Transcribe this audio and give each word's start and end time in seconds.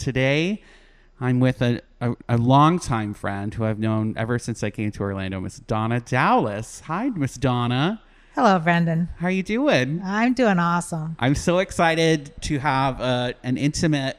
Today, 0.00 0.62
I'm 1.20 1.40
with 1.40 1.60
a, 1.60 1.82
a, 2.00 2.14
a 2.26 2.38
longtime 2.38 3.12
friend 3.12 3.52
who 3.52 3.66
I've 3.66 3.78
known 3.78 4.14
ever 4.16 4.38
since 4.38 4.64
I 4.64 4.70
came 4.70 4.90
to 4.92 5.02
Orlando, 5.02 5.38
Miss 5.40 5.58
Donna 5.58 6.00
Dowless. 6.00 6.80
Hi, 6.86 7.10
Miss 7.10 7.34
Donna. 7.34 8.00
Hello, 8.34 8.58
Brendan. 8.58 9.10
How 9.18 9.26
are 9.26 9.30
you 9.30 9.42
doing? 9.42 10.00
I'm 10.02 10.32
doing 10.32 10.58
awesome. 10.58 11.16
I'm 11.18 11.34
so 11.34 11.58
excited 11.58 12.32
to 12.44 12.58
have 12.60 12.98
uh, 12.98 13.34
an 13.42 13.58
intimate 13.58 14.16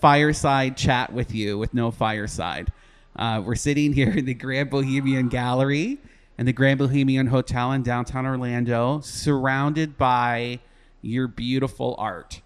fireside 0.00 0.76
chat 0.76 1.12
with 1.12 1.32
you 1.32 1.56
with 1.56 1.72
no 1.72 1.92
fireside. 1.92 2.72
Uh, 3.14 3.40
we're 3.46 3.54
sitting 3.54 3.92
here 3.92 4.10
in 4.10 4.24
the 4.24 4.34
Grand 4.34 4.70
Bohemian 4.70 5.28
Gallery 5.28 5.98
and 6.36 6.48
the 6.48 6.52
Grand 6.52 6.80
Bohemian 6.80 7.28
Hotel 7.28 7.70
in 7.70 7.84
downtown 7.84 8.26
Orlando, 8.26 8.98
surrounded 9.02 9.96
by 9.96 10.58
your 11.00 11.28
beautiful 11.28 11.94
art. 11.96 12.40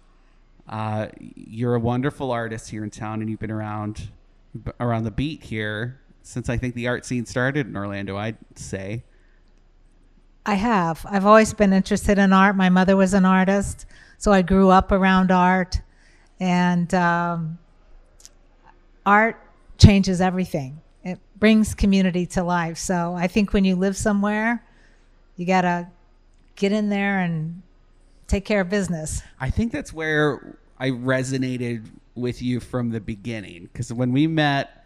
Uh, 0.67 1.07
you're 1.17 1.75
a 1.75 1.79
wonderful 1.79 2.31
artist 2.31 2.69
here 2.69 2.83
in 2.83 2.89
town, 2.89 3.21
and 3.21 3.29
you've 3.29 3.39
been 3.39 3.51
around 3.51 4.09
around 4.79 5.03
the 5.03 5.11
beat 5.11 5.43
here 5.43 5.99
since 6.23 6.49
I 6.49 6.57
think 6.57 6.73
the 6.73 6.87
art 6.87 7.05
scene 7.05 7.25
started 7.25 7.67
in 7.67 7.77
Orlando. 7.77 8.17
I'd 8.17 8.37
say. 8.55 9.03
I 10.45 10.55
have. 10.55 11.05
I've 11.09 11.25
always 11.25 11.53
been 11.53 11.73
interested 11.73 12.17
in 12.17 12.31
art. 12.31 12.55
My 12.55 12.69
mother 12.69 12.95
was 12.95 13.13
an 13.13 13.25
artist, 13.25 13.85
so 14.17 14.31
I 14.31 14.41
grew 14.41 14.69
up 14.69 14.91
around 14.91 15.31
art, 15.31 15.81
and 16.39 16.93
um, 16.93 17.57
art 19.05 19.39
changes 19.77 20.21
everything. 20.21 20.81
It 21.03 21.19
brings 21.37 21.73
community 21.75 22.25
to 22.27 22.43
life. 22.43 22.77
So 22.77 23.13
I 23.13 23.27
think 23.27 23.53
when 23.53 23.63
you 23.63 23.75
live 23.75 23.95
somewhere, 23.95 24.63
you 25.35 25.45
gotta 25.45 25.87
get 26.55 26.71
in 26.71 26.89
there 26.89 27.19
and 27.19 27.61
take 28.27 28.45
care 28.45 28.61
of 28.61 28.69
business. 28.69 29.21
I 29.39 29.49
think 29.49 29.71
that's 29.71 29.93
where 29.93 30.57
I 30.79 30.89
resonated 30.91 31.87
with 32.15 32.41
you 32.41 32.59
from 32.59 32.91
the 32.91 32.99
beginning 32.99 33.69
because 33.71 33.91
when 33.93 34.11
we 34.11 34.27
met, 34.27 34.85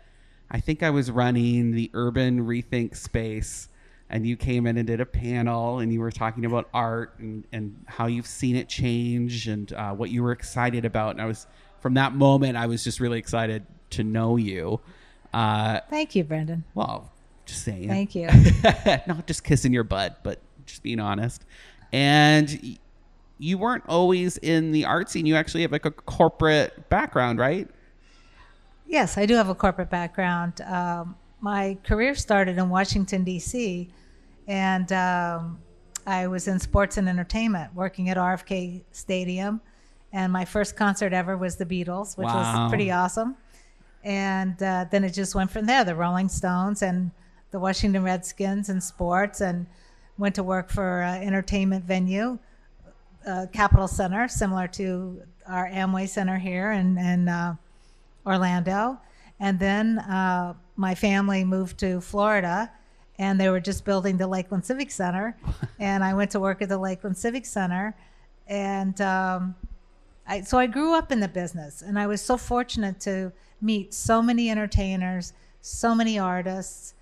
I 0.50 0.60
think 0.60 0.84
I 0.84 0.90
was 0.90 1.10
running 1.10 1.72
the 1.72 1.90
urban 1.94 2.46
rethink 2.46 2.96
space 2.96 3.70
and 4.10 4.28
you 4.28 4.36
came 4.36 4.68
in 4.68 4.78
and 4.78 4.86
did 4.86 5.00
a 5.00 5.06
panel 5.06 5.80
and 5.80 5.94
you 5.94 6.02
were 6.02 6.12
talking 6.12 6.46
about 6.46 6.68
art 6.74 7.18
and, 7.20 7.46
and 7.54 7.84
how 7.88 8.08
you've 8.08 8.28
seen 8.28 8.58
it 8.58 8.68
change 8.68 9.48
and 9.48 9.72
uh, 9.74 9.94
what 9.94 10.10
you 10.10 10.22
were 10.22 10.34
excited 10.34 10.84
about. 10.84 11.12
And 11.12 11.22
I 11.22 11.26
was, 11.26 11.48
from 11.80 11.94
that 11.94 12.14
moment, 12.14 12.58
I 12.58 12.66
was 12.66 12.84
just 12.84 13.00
really 13.00 13.20
excited 13.20 13.66
to 13.92 14.04
know 14.04 14.36
you. 14.36 14.82
Uh, 15.34 15.80
Thank 15.90 16.16
you, 16.16 16.26
Brendan. 16.26 16.66
well, 16.76 17.10
just 17.46 17.64
saying. 17.64 17.88
Thank 17.88 18.14
you. 18.14 18.28
Not 19.08 19.26
just 19.28 19.46
kissing 19.46 19.72
your 19.72 19.86
butt, 19.86 20.20
but 20.24 20.42
just 20.66 20.84
being 20.84 21.00
honest. 21.00 21.46
And 21.94 22.78
you 23.42 23.58
weren't 23.58 23.84
always 23.88 24.38
in 24.38 24.72
the 24.72 24.86
art 24.86 25.10
scene. 25.10 25.26
You 25.26 25.36
actually 25.36 25.64
have 25.64 25.72
like 25.72 25.86
a 25.86 25.92
corporate 25.92 26.90
background, 26.90 27.40
right? 27.40 27.68
Yes, 28.86 29.18
I 29.18 29.26
do 29.26 29.34
have 29.36 29.50
a 29.50 29.56
corporate 29.56 29.90
background. 29.90 30.62
Um, 30.62 31.16
my 31.40 31.76
career 31.84 32.14
started 32.14 32.58
in 32.60 32.70
Washington, 32.70 33.24
D.C., 33.24 33.90
and 34.48 34.92
um, 34.92 35.60
I 36.06 36.28
was 36.28 36.48
in 36.48 36.60
sports 36.60 36.98
and 36.98 37.10
entertainment, 37.10 37.74
working 37.74 38.10
at 38.10 38.18
RFK 38.18 38.82
Stadium. 38.92 39.60
And 40.14 40.32
my 40.32 40.46
first 40.46 40.76
concert 40.76 41.14
ever 41.14 41.36
was 41.38 41.56
the 41.56 41.66
Beatles, 41.66 42.18
which 42.18 42.26
Wow. 42.28 42.64
was 42.66 42.70
pretty 42.70 42.92
awesome. 42.92 43.38
And 44.04 44.62
uh, 44.62 44.86
then 44.92 45.04
it 45.04 45.14
just 45.14 45.34
went 45.36 45.50
from 45.52 45.66
there 45.66 45.84
the 45.84 45.96
Rolling 45.96 46.28
Stones 46.30 46.82
and 46.82 47.12
the 47.52 47.60
Washington 47.60 48.04
Redskins 48.04 48.70
and 48.70 48.84
sports, 48.84 49.42
and 49.42 49.66
went 50.18 50.36
to 50.36 50.44
work 50.44 50.70
for 50.70 51.02
an 51.02 51.24
entertainment 51.24 51.86
venue, 51.86 52.38
uh, 53.26 53.46
Capitol 53.52 53.88
Center, 53.88 54.28
similar 54.28 54.68
to 54.68 55.22
our 55.48 55.68
Amway 55.70 56.08
Center 56.08 56.38
here 56.38 56.72
in, 56.72 56.98
in 56.98 57.28
uh, 57.28 57.56
Orlando. 58.26 59.00
And 59.40 59.60
then 59.60 60.00
uh, 60.00 60.54
my 60.76 60.96
family 60.96 61.44
moved 61.44 61.80
to 61.80 62.02
Florida 62.02 62.72
and 63.18 63.40
they 63.40 63.50
were 63.50 63.60
just 63.60 63.86
building 63.86 64.18
the 64.18 64.28
Lakeland 64.28 64.66
Civic 64.66 64.92
Center. 64.92 65.36
and 65.80 66.04
I 66.04 66.14
went 66.14 66.32
to 66.32 66.40
work 66.40 66.62
at 66.62 66.70
the 66.70 66.78
Lakeland 66.78 67.18
Civic 67.18 67.46
Center. 67.46 67.96
And 68.48 69.00
um, 69.02 69.56
I, 70.28 70.42
so 70.42 70.58
I 70.58 70.68
grew 70.68 70.96
up 70.96 71.12
in 71.12 71.20
the 71.20 71.28
business 71.28 71.82
and 71.82 72.00
I 72.00 72.08
was 72.08 72.22
so 72.22 72.38
fortunate 72.38 73.00
to 73.02 73.32
meet 73.62 73.94
so 73.94 74.22
many 74.22 74.50
entertainers, 74.50 75.34
so 75.62 75.94
many 75.94 76.18
artists, 76.18 76.96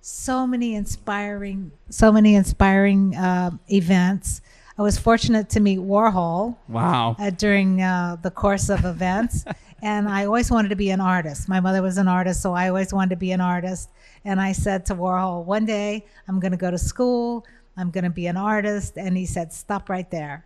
so 0.00 0.46
many 0.46 0.74
inspiring, 0.74 1.72
so 1.90 2.12
many 2.12 2.36
inspiring 2.36 3.16
uh, 3.16 3.50
events. 3.68 4.40
I 4.78 4.82
was 4.82 4.98
fortunate 4.98 5.48
to 5.50 5.60
meet 5.60 5.78
Warhol 5.78 6.56
Wow. 6.68 7.16
uh, 7.18 7.30
during 7.30 7.80
uh, 7.80 8.16
the 8.20 8.30
course 8.30 8.68
of 8.68 8.84
events. 8.84 9.44
and 9.82 10.08
I 10.08 10.26
always 10.26 10.50
wanted 10.50 10.68
to 10.68 10.76
be 10.76 10.90
an 10.90 11.00
artist. 11.00 11.48
My 11.48 11.60
mother 11.60 11.80
was 11.82 11.96
an 11.96 12.08
artist, 12.08 12.42
so 12.42 12.52
I 12.52 12.68
always 12.68 12.92
wanted 12.92 13.10
to 13.10 13.16
be 13.16 13.32
an 13.32 13.40
artist. 13.40 13.88
And 14.24 14.40
I 14.40 14.52
said 14.52 14.84
to 14.86 14.94
Warhol, 14.94 15.44
one 15.44 15.64
day 15.64 16.04
I'm 16.28 16.40
going 16.40 16.52
to 16.52 16.58
go 16.58 16.70
to 16.70 16.78
school, 16.78 17.46
I'm 17.78 17.90
going 17.90 18.04
to 18.04 18.10
be 18.10 18.26
an 18.26 18.36
artist. 18.36 18.98
And 18.98 19.16
he 19.16 19.24
said, 19.26 19.52
Stop 19.52 19.88
right 19.88 20.10
there. 20.10 20.44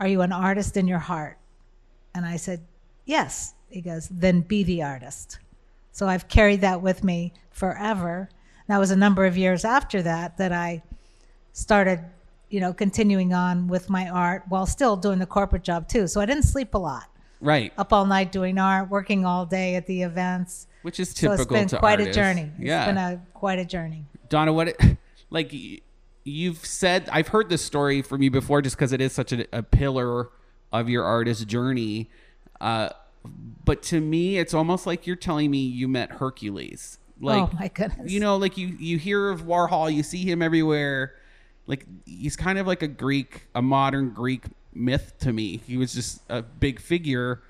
Are 0.00 0.06
you 0.06 0.20
an 0.22 0.32
artist 0.32 0.76
in 0.76 0.86
your 0.86 0.98
heart? 1.00 1.36
And 2.14 2.24
I 2.24 2.36
said, 2.36 2.60
Yes. 3.06 3.54
He 3.70 3.80
goes, 3.80 4.08
Then 4.08 4.40
be 4.42 4.62
the 4.62 4.82
artist. 4.84 5.38
So 5.92 6.06
I've 6.06 6.28
carried 6.28 6.60
that 6.60 6.80
with 6.80 7.02
me 7.02 7.32
forever. 7.50 8.28
That 8.68 8.78
was 8.78 8.90
a 8.92 8.96
number 8.96 9.24
of 9.26 9.36
years 9.36 9.64
after 9.64 10.00
that 10.02 10.36
that 10.38 10.52
I 10.52 10.82
started, 11.52 12.04
you 12.50 12.60
know, 12.60 12.72
continuing 12.72 13.32
on 13.32 13.66
with 13.66 13.90
my 13.90 14.08
art 14.08 14.44
while 14.48 14.66
still 14.66 14.96
doing 14.96 15.18
the 15.18 15.26
corporate 15.26 15.62
job 15.62 15.88
too. 15.88 16.06
So 16.06 16.20
I 16.20 16.26
didn't 16.26 16.44
sleep 16.44 16.74
a 16.74 16.78
lot. 16.78 17.04
Right. 17.40 17.72
Up 17.78 17.92
all 17.92 18.04
night 18.06 18.32
doing 18.32 18.58
art, 18.58 18.90
working 18.90 19.24
all 19.24 19.46
day 19.46 19.76
at 19.76 19.86
the 19.86 20.02
events. 20.02 20.66
Which 20.82 20.98
is 20.98 21.10
So 21.10 21.30
typical 21.36 21.42
it's 21.42 21.52
been 21.52 21.68
to 21.68 21.78
quite 21.78 22.00
a 22.00 22.02
artists. 22.04 22.16
journey. 22.16 22.50
Yeah. 22.58 22.80
It's 22.80 22.86
been 22.88 22.96
a 22.96 23.22
quite 23.34 23.58
a 23.58 23.64
journey. 23.64 24.06
Donna, 24.28 24.52
what, 24.52 24.68
it, 24.68 24.80
like, 25.30 25.54
you've 26.24 26.64
said, 26.64 27.08
I've 27.12 27.28
heard 27.28 27.48
this 27.48 27.64
story 27.64 28.02
from 28.02 28.22
you 28.22 28.30
before 28.30 28.62
just 28.62 28.76
because 28.76 28.92
it 28.92 29.00
is 29.00 29.12
such 29.12 29.32
a, 29.32 29.46
a 29.52 29.62
pillar 29.62 30.30
of 30.72 30.88
your 30.88 31.04
artist 31.04 31.46
journey. 31.46 32.10
Uh, 32.60 32.88
but 33.64 33.82
to 33.84 34.00
me, 34.00 34.38
it's 34.38 34.54
almost 34.54 34.86
like 34.86 35.06
you're 35.06 35.16
telling 35.16 35.50
me 35.50 35.58
you 35.58 35.86
met 35.86 36.12
Hercules. 36.12 36.98
Like, 37.20 37.42
oh 37.42 37.50
my 37.58 37.68
goodness. 37.68 38.10
you 38.10 38.20
know, 38.20 38.36
like 38.36 38.56
you, 38.56 38.68
you 38.78 38.96
hear 38.98 39.28
of 39.30 39.42
Warhol, 39.42 39.92
you 39.92 40.02
see 40.02 40.24
him 40.24 40.40
everywhere. 40.42 41.14
Like, 41.68 41.86
he's 42.04 42.34
kind 42.34 42.58
of 42.58 42.66
like 42.66 42.82
a 42.82 42.88
Greek, 42.88 43.46
a 43.54 43.62
modern 43.62 44.10
Greek 44.10 44.42
myth 44.74 45.14
to 45.20 45.32
me. 45.32 45.58
He 45.66 45.76
was 45.76 45.94
just 45.94 46.22
a 46.28 46.42
big 46.42 46.80
figure. 46.80 47.42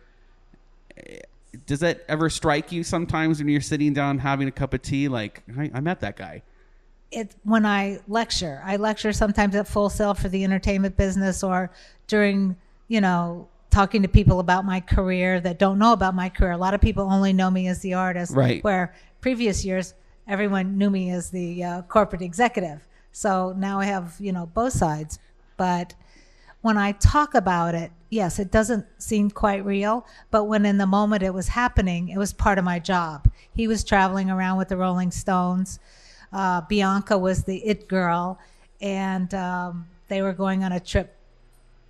Does 1.65 1.81
that 1.81 2.05
ever 2.09 2.29
strike 2.29 2.71
you 2.71 2.85
sometimes 2.85 3.39
when 3.39 3.49
you're 3.49 3.63
sitting 3.63 3.95
down 3.95 4.19
having 4.19 4.49
a 4.49 4.51
cup 4.53 4.75
of 4.75 4.83
tea? 4.83 5.09
Like, 5.09 5.43
I, 5.57 5.71
I 5.73 5.81
met 5.81 6.01
that 6.01 6.17
guy. 6.17 6.43
it 7.11 7.35
when 7.45 7.65
I 7.65 8.01
lecture. 8.09 8.61
I 8.65 8.77
lecture 8.77 9.13
sometimes 9.13 9.55
at 9.55 9.67
Full 9.69 9.91
Sail 9.91 10.15
for 10.15 10.29
the 10.29 10.45
entertainment 10.45 10.97
business 10.97 11.43
or 11.43 11.71
during, 12.07 12.57
you 12.89 13.01
know, 13.01 13.49
talking 13.71 14.03
to 14.03 14.09
people 14.09 14.41
about 14.41 14.65
my 14.65 14.81
career 14.81 15.41
that 15.41 15.59
don't 15.59 15.79
know 15.79 15.93
about 15.93 16.15
my 16.15 16.29
career. 16.29 16.53
A 16.53 16.57
lot 16.57 16.75
of 16.75 16.81
people 16.81 17.05
only 17.11 17.33
know 17.33 17.51
me 17.51 17.69
as 17.69 17.81
the 17.81 17.95
artist. 17.95 18.35
Right. 18.35 18.63
Where 18.65 18.95
previous 19.21 19.65
years, 19.65 19.95
everyone 20.27 20.77
knew 20.79 20.91
me 20.91 21.11
as 21.11 21.31
the 21.31 21.65
uh, 21.65 21.83
corporate 21.83 22.23
executive. 22.23 22.87
So 23.19 23.53
now 23.57 23.81
I 23.81 23.87
have, 23.87 24.15
you 24.21 24.31
know, 24.31 24.47
both 24.47 24.75
sides. 24.75 25.19
But 25.57 25.93
when 26.61 26.79
I 26.79 26.93
talk 26.93 27.35
about 27.35 27.75
it, 27.75 27.91
yes, 28.11 28.39
it 28.39 28.53
doesn't 28.53 28.87
seem 28.99 29.29
quite 29.29 29.65
real. 29.65 30.07
But 30.31 30.45
when 30.45 30.65
in 30.65 30.79
the 30.79 30.87
moment 30.87 31.25
it 31.25 31.35
was 31.35 31.49
happening, 31.49 32.11
it 32.11 32.17
was 32.17 32.33
part 32.33 32.59
of 32.59 32.65
my 32.65 32.79
job. 32.79 33.29
He 33.53 33.67
was 33.67 33.83
traveling 33.83 34.31
around 34.31 34.57
with 34.57 34.69
the 34.69 34.77
Rolling 34.77 35.11
Stones. 35.11 35.81
Uh, 36.33 36.61
Bianca 36.61 37.19
was 37.19 37.43
the 37.43 37.57
it 37.67 37.89
girl, 37.89 38.39
and 38.81 39.35
um, 39.35 39.89
they 40.07 40.23
were 40.23 40.33
going 40.33 40.63
on 40.63 40.71
a 40.71 40.79
trip, 40.79 41.13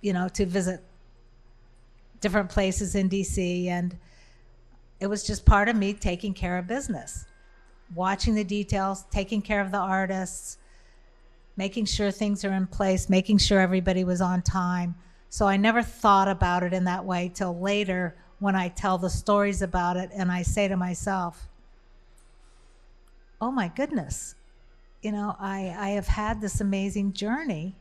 you 0.01 0.13
know, 0.13 0.29
to 0.29 0.47
visit 0.47 0.81
different 2.21 2.49
places 2.49 2.95
in 2.95 3.07
DC. 3.07 3.67
And 3.67 3.95
it 4.99 5.05
was 5.05 5.23
just 5.23 5.45
part 5.45 5.69
of 5.69 5.75
me 5.75 5.93
taking 5.93 6.33
care 6.33 6.57
of 6.57 6.65
business, 6.65 7.27
watching 7.93 8.33
the 8.33 8.43
details, 8.43 9.05
taking 9.11 9.43
care 9.43 9.61
of 9.61 9.69
the 9.69 9.77
artists, 9.77 10.57
making 11.59 11.83
sure 11.83 12.09
things 12.09 12.45
are 12.45 12.53
in 12.53 12.65
place, 12.65 13.09
making 13.09 13.37
sure 13.37 13.59
everybody 13.59 14.05
was 14.05 14.21
on 14.21 14.41
time. 14.41 14.95
So 15.27 15.45
I 15.45 15.57
never 15.57 15.83
thought 15.83 16.29
about 16.29 16.63
it 16.63 16.71
in 16.71 16.85
that 16.85 17.03
way 17.03 17.29
till 17.35 17.59
later 17.59 18.15
when 18.39 18.55
I 18.55 18.69
tell 18.69 18.97
the 18.97 19.09
stories 19.09 19.61
about 19.61 19.97
it 19.97 20.09
and 20.15 20.31
I 20.31 20.41
say 20.41 20.69
to 20.69 20.77
myself, 20.77 21.49
oh 23.41 23.51
my 23.51 23.67
goodness, 23.75 24.35
you 25.01 25.11
know, 25.11 25.35
I, 25.37 25.75
I 25.77 25.89
have 25.89 26.07
had 26.07 26.39
this 26.39 26.61
amazing 26.61 27.11
journey 27.11 27.75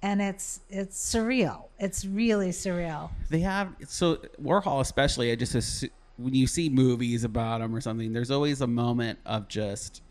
and 0.00 0.22
it's 0.22 0.60
it's 0.70 1.12
surreal. 1.12 1.64
It's 1.80 2.04
really 2.04 2.50
surreal. 2.50 3.10
They 3.28 3.40
have 3.40 3.74
so 3.88 4.18
Warhol, 4.40 4.80
especially. 4.80 5.32
I 5.32 5.34
just 5.34 5.84
when 6.16 6.32
you 6.32 6.46
see 6.46 6.68
movies 6.68 7.24
about 7.24 7.60
him 7.60 7.74
or 7.74 7.80
something, 7.80 8.12
there's 8.12 8.30
always 8.30 8.60
a 8.60 8.68
moment 8.68 9.18
of 9.26 9.48
just 9.48 10.02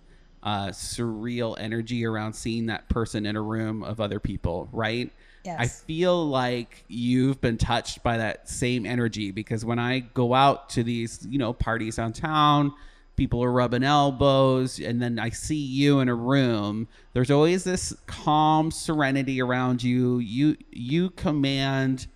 uh, 0.47 0.69
surreal 0.69 1.57
energy 1.59 2.05
around 2.05 2.31
seeing 2.31 2.67
that 2.67 2.87
person 2.87 3.25
in 3.25 3.35
a 3.35 3.41
room 3.41 3.83
of 3.83 3.99
other 3.99 4.17
people, 4.17 4.69
right? 4.71 5.11
Yes. 5.43 5.57
I 5.59 5.67
feel 5.67 6.25
like 6.25 6.85
you've 6.87 7.41
been 7.41 7.57
touched 7.57 8.01
by 8.01 8.15
that 8.15 8.47
same 8.47 8.85
energy 8.85 9.31
because 9.31 9.65
when 9.65 9.77
I 9.77 9.99
go 9.99 10.33
out 10.33 10.69
to 10.69 10.83
these, 10.83 11.27
you 11.29 11.37
know, 11.37 11.51
parties 11.51 11.97
downtown, 11.97 12.73
people 13.17 13.43
are 13.43 13.51
rubbing 13.51 13.83
elbows, 13.83 14.79
and 14.79 15.01
then 15.01 15.19
I 15.19 15.31
see 15.31 15.57
you 15.57 15.99
in 15.99 16.07
a 16.07 16.15
room. 16.15 16.87
There's 17.11 17.29
always 17.29 17.65
this 17.65 17.93
calm 18.05 18.71
serenity 18.71 19.41
around 19.41 19.83
you. 19.83 20.19
You 20.19 20.55
you 20.71 21.09
command 21.09 22.07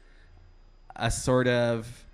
a 0.95 1.11
sort 1.11 1.49
of 1.49 2.05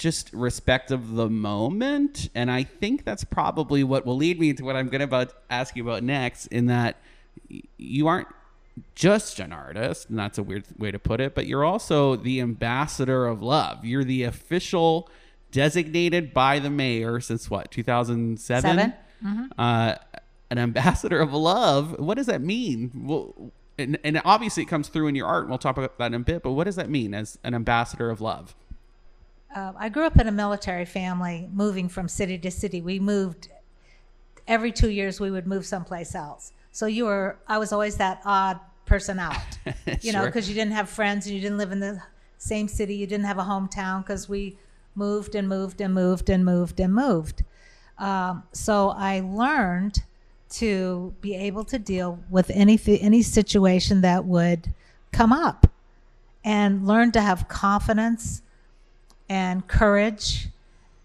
just 0.00 0.32
respect 0.32 0.90
of 0.90 1.12
the 1.12 1.28
moment, 1.28 2.30
and 2.34 2.50
I 2.50 2.62
think 2.62 3.04
that's 3.04 3.22
probably 3.22 3.84
what 3.84 4.06
will 4.06 4.16
lead 4.16 4.40
me 4.40 4.54
to 4.54 4.64
what 4.64 4.74
I'm 4.74 4.88
going 4.88 5.00
to 5.00 5.04
about 5.04 5.34
ask 5.50 5.76
you 5.76 5.82
about 5.82 6.02
next. 6.02 6.46
In 6.46 6.66
that 6.66 6.96
you 7.76 8.08
aren't 8.08 8.28
just 8.94 9.38
an 9.40 9.52
artist, 9.52 10.08
and 10.08 10.18
that's 10.18 10.38
a 10.38 10.42
weird 10.42 10.64
way 10.78 10.90
to 10.90 10.98
put 10.98 11.20
it, 11.20 11.34
but 11.34 11.46
you're 11.46 11.64
also 11.64 12.16
the 12.16 12.40
ambassador 12.40 13.26
of 13.26 13.42
love. 13.42 13.84
You're 13.84 14.02
the 14.02 14.22
official 14.22 15.10
designated 15.52 16.32
by 16.32 16.58
the 16.60 16.70
mayor 16.70 17.20
since 17.20 17.50
what 17.50 17.70
2007 17.70 18.38
Seven? 18.62 18.94
uh, 19.58 19.96
an 20.48 20.58
ambassador 20.58 21.20
of 21.20 21.32
love 21.34 21.98
what 21.98 22.16
does 22.16 22.26
that 22.26 22.40
mean 22.40 22.90
well, 22.94 23.52
and, 23.76 23.98
and 24.04 24.22
obviously 24.24 24.62
it 24.62 24.66
comes 24.66 24.86
through 24.88 25.08
in 25.08 25.16
your 25.16 25.26
art 25.26 25.42
and 25.42 25.50
we'll 25.50 25.58
talk 25.58 25.76
about 25.76 25.98
that 25.98 26.06
in 26.06 26.14
a 26.14 26.18
bit 26.20 26.44
but 26.44 26.52
what 26.52 26.64
does 26.64 26.76
that 26.76 26.88
mean 26.88 27.12
as 27.14 27.36
an 27.42 27.52
ambassador 27.52 28.10
of 28.10 28.20
love 28.20 28.54
Uh, 29.54 29.72
I 29.76 29.88
grew 29.88 30.04
up 30.04 30.18
in 30.20 30.28
a 30.28 30.32
military 30.32 30.84
family, 30.84 31.48
moving 31.52 31.88
from 31.88 32.08
city 32.08 32.38
to 32.38 32.50
city. 32.50 32.80
We 32.80 33.00
moved 33.00 33.48
every 34.46 34.70
two 34.72 34.90
years. 34.90 35.18
We 35.20 35.30
would 35.30 35.46
move 35.46 35.66
someplace 35.66 36.14
else. 36.14 36.52
So 36.72 36.86
you 36.86 37.04
were, 37.06 37.36
I 37.48 37.58
was 37.58 37.72
always 37.72 37.96
that 37.96 38.20
odd 38.24 38.60
person 38.86 39.18
out, 39.18 39.36
you 40.02 40.12
know, 40.12 40.20
Sure. 40.20 40.26
because 40.26 40.48
you 40.48 40.54
didn't 40.54 40.72
have 40.72 40.88
friends 40.88 41.26
and 41.26 41.34
you 41.34 41.40
didn't 41.40 41.58
live 41.58 41.72
in 41.72 41.80
the 41.80 42.00
same 42.38 42.68
city. 42.68 42.94
You 42.94 43.06
didn't 43.06 43.26
have 43.26 43.38
a 43.38 43.42
hometown 43.42 44.02
because 44.04 44.28
we 44.28 44.56
moved 44.94 45.34
and 45.34 45.48
moved 45.48 45.80
and 45.80 45.92
moved 45.94 46.30
and 46.30 46.44
moved 46.44 46.78
and 46.80 46.94
moved. 46.94 47.42
Um, 47.98 48.44
so 48.52 48.90
I 48.90 49.20
learned 49.20 50.02
to 50.50 51.14
be 51.20 51.34
able 51.34 51.64
to 51.64 51.78
deal 51.78 52.18
with 52.30 52.50
any 52.50 52.78
any 52.86 53.22
situation 53.22 54.00
that 54.00 54.24
would 54.24 54.72
come 55.12 55.32
up, 55.32 55.66
and 56.44 56.86
learn 56.86 57.12
to 57.12 57.20
have 57.20 57.46
confidence 57.48 58.42
and 59.30 59.66
courage 59.68 60.48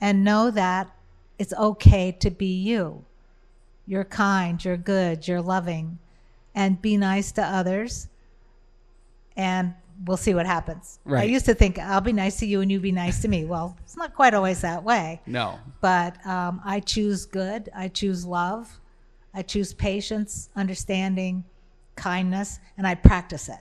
and 0.01 0.23
know 0.23 0.51
that 0.51 0.89
it's 1.37 1.53
okay 1.53 2.11
to 2.11 2.31
be 2.31 2.59
you. 2.61 3.05
You're 3.85 4.03
kind, 4.03 4.63
you're 4.65 4.77
good, 4.77 5.27
you're 5.27 5.43
loving, 5.43 5.99
and 6.55 6.81
be 6.81 6.97
nice 6.97 7.31
to 7.33 7.43
others. 7.43 8.07
And 9.37 9.75
we'll 10.05 10.17
see 10.17 10.33
what 10.33 10.47
happens. 10.47 10.99
Right. 11.05 11.21
I 11.21 11.25
used 11.25 11.45
to 11.45 11.53
think 11.53 11.77
I'll 11.77 12.01
be 12.01 12.13
nice 12.13 12.39
to 12.39 12.47
you 12.47 12.61
and 12.61 12.71
you 12.71 12.79
be 12.79 12.91
nice 12.91 13.21
to 13.21 13.27
me. 13.27 13.45
Well, 13.55 13.77
it's 13.83 13.95
not 13.95 14.15
quite 14.15 14.33
always 14.33 14.61
that 14.61 14.83
way. 14.83 15.21
no 15.27 15.59
But 15.79 16.25
um, 16.25 16.61
I 16.65 16.79
choose 16.79 17.25
good. 17.25 17.69
I 17.75 17.89
choose 17.89 18.25
love. 18.25 18.79
I 19.35 19.43
choose 19.43 19.73
patience, 19.73 20.49
understanding, 20.55 21.43
kindness, 21.95 22.59
and 22.77 22.87
I 22.87 22.95
practice 22.95 23.49
it. 23.49 23.59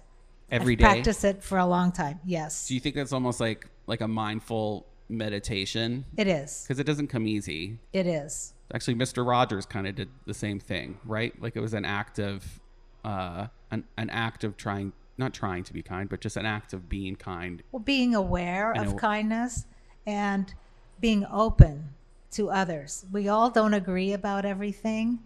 Every 0.51 0.75
I've 0.75 0.79
day 0.79 0.85
practiced 0.85 1.25
it 1.25 1.43
for 1.43 1.59
a 1.59 1.67
long 1.67 1.93
time. 1.93 2.21
Yes, 2.25 2.67
do 2.69 2.75
you 2.75 2.81
think 2.81 2.95
that's 2.95 3.13
almost 3.13 3.41
like 3.41 3.69
like 3.87 4.01
a 4.01 4.09
mindful 4.09 4.87
meditation 5.09 6.05
it 6.17 6.27
is. 6.27 6.63
because 6.63 6.79
it 6.79 6.85
doesn't 6.85 7.09
come 7.09 7.27
easy 7.27 7.79
It 7.93 8.07
is. 8.07 8.55
actually 8.73 8.95
mr 8.95 9.27
rogers 9.27 9.67
kind 9.67 9.87
of 9.87 9.95
did 9.95 10.09
the 10.27 10.33
same 10.33 10.59
thing 10.59 10.99
right 11.05 11.33
like 11.43 11.57
it 11.57 11.61
was 11.61 11.75
an 11.75 11.85
act 11.85 12.19
of 12.19 12.61
uh 13.05 13.49
an, 13.71 13.85
an 13.99 14.09
act 14.09 14.45
of 14.45 14.57
trying 14.57 14.93
not 15.19 15.35
trying 15.35 15.63
to 15.65 15.75
be 15.75 15.83
kind 15.83 16.09
but 16.09 16.21
just 16.23 16.39
an 16.39 16.47
act 16.47 16.73
of 16.73 16.89
being 16.89 17.17
kind 17.17 17.63
Well, 17.71 17.81
being 17.81 18.15
aware 18.15 18.73
And 18.73 18.87
of 18.87 18.95
aw- 18.95 18.97
kindness 18.97 19.67
and 20.07 20.53
being 21.01 21.27
open 21.31 21.91
to 22.33 22.51
others. 22.51 23.05
We 23.13 23.29
all 23.29 23.51
don't 23.51 23.75
agree 23.75 24.13
about 24.13 24.45
everything. 24.45 25.21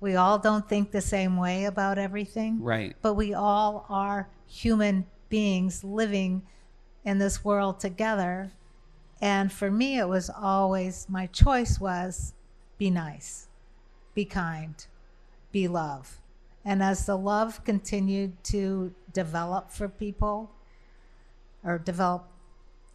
We 0.00 0.16
all 0.16 0.38
don't 0.38 0.68
think 0.68 0.90
the 0.90 1.00
same 1.00 1.36
way 1.36 1.66
about 1.66 1.98
everything. 1.98 2.62
right 2.62 2.96
But 3.02 3.14
we 3.14 3.34
all 3.34 3.84
are 3.88 4.28
human 4.46 5.06
beings 5.28 5.84
living 5.84 6.42
in 7.04 7.18
this 7.18 7.44
world 7.44 7.80
together. 7.80 8.50
And 9.20 9.52
for 9.52 9.70
me, 9.70 9.98
it 9.98 10.08
was 10.08 10.30
always 10.30 11.06
my 11.08 11.26
choice 11.26 11.78
was 11.78 12.32
be 12.78 12.90
nice, 12.90 13.48
be 14.14 14.24
kind, 14.24 14.74
be 15.52 15.68
love. 15.68 16.18
And 16.64 16.82
as 16.82 17.06
the 17.06 17.16
love 17.16 17.62
continued 17.64 18.42
to 18.44 18.94
develop 19.12 19.70
for 19.70 19.88
people 19.88 20.50
or 21.62 21.78
develop 21.78 22.26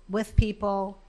with 0.10 0.36
people, 0.36 1.00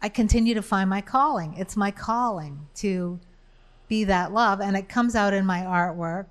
I 0.00 0.08
continue 0.08 0.54
to 0.54 0.62
find 0.62 0.88
my 0.88 1.00
calling. 1.00 1.54
It's 1.56 1.76
my 1.76 1.90
calling 1.90 2.68
to 2.76 3.18
be 3.88 4.04
that 4.04 4.32
love. 4.32 4.60
And 4.60 4.76
it 4.76 4.88
comes 4.88 5.14
out 5.14 5.34
in 5.34 5.46
my 5.46 5.60
artwork 5.60 6.26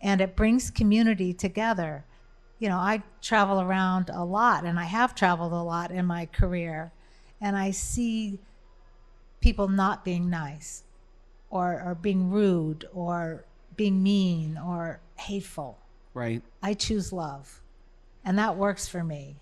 and 0.00 0.20
it 0.20 0.36
brings 0.36 0.70
community 0.70 1.32
together. 1.32 2.04
You 2.58 2.68
know, 2.68 2.76
I 2.76 3.02
travel 3.22 3.60
around 3.60 4.10
a 4.12 4.24
lot 4.24 4.64
and 4.64 4.78
I 4.78 4.84
have 4.84 5.14
traveled 5.14 5.52
a 5.52 5.62
lot 5.62 5.90
in 5.90 6.06
my 6.06 6.26
career, 6.26 6.92
and 7.40 7.56
I 7.56 7.70
see 7.70 8.38
people 9.40 9.68
not 9.68 10.04
being 10.04 10.28
nice 10.28 10.84
or, 11.48 11.82
or 11.82 11.94
being 11.94 12.30
rude 12.30 12.86
or 12.92 13.44
being 13.76 14.02
mean 14.02 14.58
or 14.58 15.00
hateful. 15.16 15.78
right 16.12 16.42
I 16.62 16.74
choose 16.74 17.12
love, 17.12 17.62
and 18.24 18.38
that 18.38 18.56
works 18.56 18.88
for 18.88 19.02
me. 19.02 19.36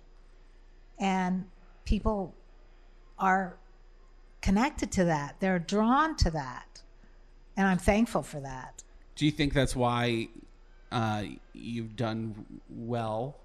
And 0.98 1.46
people 1.84 2.34
are 3.18 3.56
connected 4.40 4.92
to 4.92 5.04
that, 5.04 5.36
they're 5.40 5.58
drawn 5.58 6.16
to 6.16 6.30
that. 6.30 6.82
And 7.58 7.66
I'm 7.66 7.78
thankful 7.78 8.22
for 8.22 8.38
that. 8.40 8.84
Do 9.16 9.26
you 9.26 9.32
think 9.32 9.52
that's 9.52 9.74
why 9.74 10.28
uh, 10.92 11.24
you've 11.52 11.96
done 11.96 12.46
well, 12.70 13.36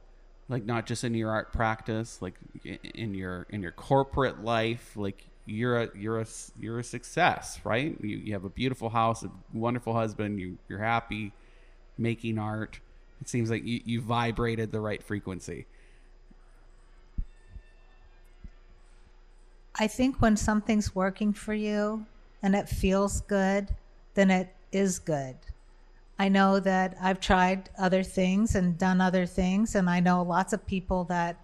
like 0.48 0.66
not 0.66 0.86
just 0.86 1.04
in 1.04 1.16
your 1.16 1.32
art 1.32 1.52
practice, 1.52 2.22
like 2.22 2.36
in 2.64 3.16
your 3.16 3.48
in 3.50 3.64
your 3.64 3.72
corporate 3.72 4.44
life? 4.44 4.92
Like 4.96 5.26
you're 5.48 5.82
a 5.82 5.90
you're 5.98 6.22
a 6.22 6.28
you're 6.60 6.78
a 6.78 6.84
success, 6.84 7.60
right? 7.64 7.98
You, 8.02 8.18
you 8.18 8.34
have 8.34 8.44
a 8.46 8.50
beautiful 8.50 8.90
house, 8.90 9.24
a 9.24 9.32
wonderful 9.52 9.94
husband. 9.94 10.40
You 10.40 10.60
you're 10.70 10.78
happy 10.78 11.34
making 11.98 12.38
art. 12.38 12.80
It 13.20 13.28
seems 13.28 13.50
like 13.50 13.66
you, 13.66 13.82
you 13.84 14.00
vibrated 14.00 14.72
the 14.72 14.80
right 14.80 15.02
frequency. 15.02 15.66
I 19.74 19.88
think 19.88 20.22
when 20.22 20.38
something's 20.38 20.94
working 20.94 21.34
for 21.34 21.56
you 21.56 22.06
and 22.44 22.56
it 22.56 22.70
feels 22.70 23.22
good, 23.22 23.70
then 24.14 24.32
it 24.32 24.54
is 24.72 25.00
good. 25.00 25.36
I 26.20 26.30
know 26.30 26.60
that 26.60 26.96
I've 27.02 27.20
tried 27.20 27.70
other 27.78 28.04
things 28.04 28.56
and 28.56 28.78
done 28.78 29.02
other 29.02 29.26
things, 29.26 29.76
and 29.76 29.90
I 29.90 30.00
know 30.00 30.22
lots 30.22 30.54
of 30.54 30.66
people 30.66 31.04
that 31.06 31.38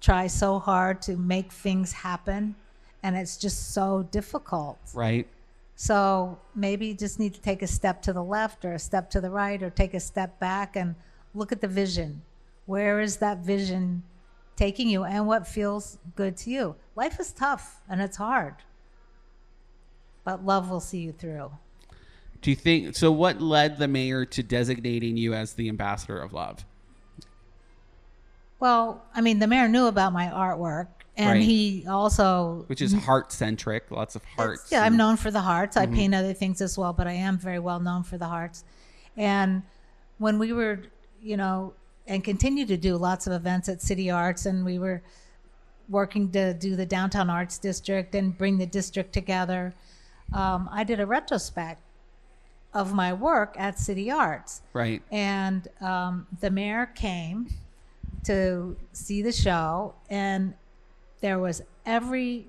try 0.00 0.26
so 0.26 0.58
hard 0.58 1.02
to 1.02 1.16
make 1.16 1.52
things 1.52 1.92
happen, 1.92 2.54
and 3.02 3.16
it's 3.16 3.36
just 3.36 3.74
so 3.74 4.06
difficult. 4.10 4.78
Right. 4.94 5.26
So 5.74 6.38
maybe 6.54 6.88
you 6.88 6.94
just 6.94 7.18
need 7.18 7.34
to 7.34 7.40
take 7.40 7.62
a 7.62 7.66
step 7.66 8.02
to 8.02 8.12
the 8.12 8.22
left 8.22 8.64
or 8.64 8.74
a 8.74 8.78
step 8.78 9.10
to 9.10 9.20
the 9.20 9.30
right 9.30 9.62
or 9.62 9.70
take 9.70 9.94
a 9.94 10.00
step 10.00 10.38
back 10.38 10.76
and 10.76 10.94
look 11.34 11.52
at 11.52 11.60
the 11.60 11.68
vision. 11.68 12.22
Where 12.66 13.00
is 13.00 13.16
that 13.16 13.38
vision 13.38 14.02
taking 14.56 14.88
you 14.88 15.04
and 15.04 15.26
what 15.26 15.46
feels 15.46 15.98
good 16.16 16.36
to 16.38 16.50
you? 16.50 16.76
Life 16.96 17.18
is 17.18 17.32
tough 17.32 17.80
and 17.88 18.00
it's 18.02 18.18
hard, 18.18 18.56
but 20.30 20.44
love 20.46 20.70
will 20.70 20.80
see 20.80 20.98
you 20.98 21.12
through. 21.12 21.50
Do 22.40 22.50
you 22.50 22.56
think 22.56 22.94
so? 22.94 23.10
What 23.10 23.40
led 23.40 23.78
the 23.78 23.88
mayor 23.88 24.24
to 24.26 24.42
designating 24.42 25.16
you 25.16 25.34
as 25.34 25.54
the 25.54 25.68
ambassador 25.68 26.20
of 26.20 26.32
love? 26.32 26.64
Well, 28.60 29.04
I 29.14 29.20
mean, 29.22 29.40
the 29.40 29.48
mayor 29.48 29.68
knew 29.68 29.86
about 29.86 30.12
my 30.12 30.26
artwork 30.26 30.86
and 31.16 31.30
Right. 31.30 31.42
he 31.42 31.84
also 31.88 32.64
Which 32.68 32.80
is 32.80 32.92
heart 32.92 33.32
centric, 33.32 33.90
lots 33.90 34.14
of 34.14 34.22
hearts. 34.24 34.64
Mm-hmm. 34.64 34.74
Yeah, 34.74 34.84
I'm 34.84 34.96
known 34.96 35.16
for 35.16 35.30
the 35.32 35.40
hearts. 35.40 35.76
I 35.76 35.86
paint 35.86 36.14
other 36.14 36.32
things 36.32 36.60
as 36.60 36.78
well, 36.78 36.92
but 36.92 37.08
I 37.08 37.12
am 37.12 37.36
very 37.36 37.58
well 37.58 37.80
known 37.80 38.04
for 38.04 38.16
the 38.16 38.26
hearts. 38.26 38.64
And 39.16 39.62
when 40.18 40.38
we 40.38 40.52
were, 40.52 40.80
you 41.20 41.36
know, 41.36 41.74
and 42.06 42.22
continue 42.22 42.66
to 42.66 42.76
do 42.76 42.96
lots 42.96 43.26
of 43.26 43.32
events 43.32 43.68
at 43.68 43.82
City 43.82 44.10
Arts, 44.10 44.46
and 44.46 44.64
we 44.64 44.78
were 44.78 45.02
working 45.88 46.30
to 46.30 46.54
do 46.54 46.76
the 46.76 46.86
downtown 46.86 47.28
arts 47.28 47.58
district 47.58 48.14
and 48.14 48.38
bring 48.38 48.58
the 48.58 48.66
district 48.66 49.12
together, 49.12 49.74
um, 50.32 50.68
I 50.72 50.84
did 50.84 51.00
a 51.00 51.06
retrospect 51.06 51.80
of 52.72 52.92
my 52.94 53.12
work 53.12 53.54
at 53.58 53.78
City 53.78 54.10
Arts. 54.10 54.62
right. 54.72 55.02
And 55.10 55.66
um, 55.80 56.26
the 56.40 56.50
mayor 56.50 56.86
came 56.94 57.48
to 58.24 58.76
see 58.92 59.22
the 59.22 59.32
show, 59.32 59.94
and 60.08 60.54
there 61.20 61.38
was 61.38 61.62
every 61.84 62.46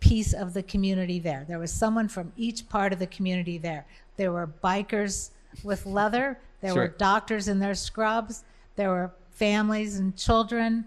piece 0.00 0.32
of 0.32 0.54
the 0.54 0.62
community 0.62 1.18
there. 1.18 1.44
There 1.48 1.58
was 1.58 1.72
someone 1.72 2.08
from 2.08 2.32
each 2.36 2.68
part 2.68 2.92
of 2.92 2.98
the 2.98 3.06
community 3.08 3.58
there. 3.58 3.84
There 4.16 4.30
were 4.32 4.48
bikers 4.62 5.30
with 5.64 5.84
leather. 5.86 6.38
There 6.60 6.72
Sure. 6.72 6.82
were 6.82 6.88
doctors 6.88 7.48
in 7.48 7.58
their 7.58 7.74
scrubs. 7.74 8.44
There 8.76 8.90
were 8.90 9.10
families 9.30 9.98
and 9.98 10.16
children. 10.16 10.84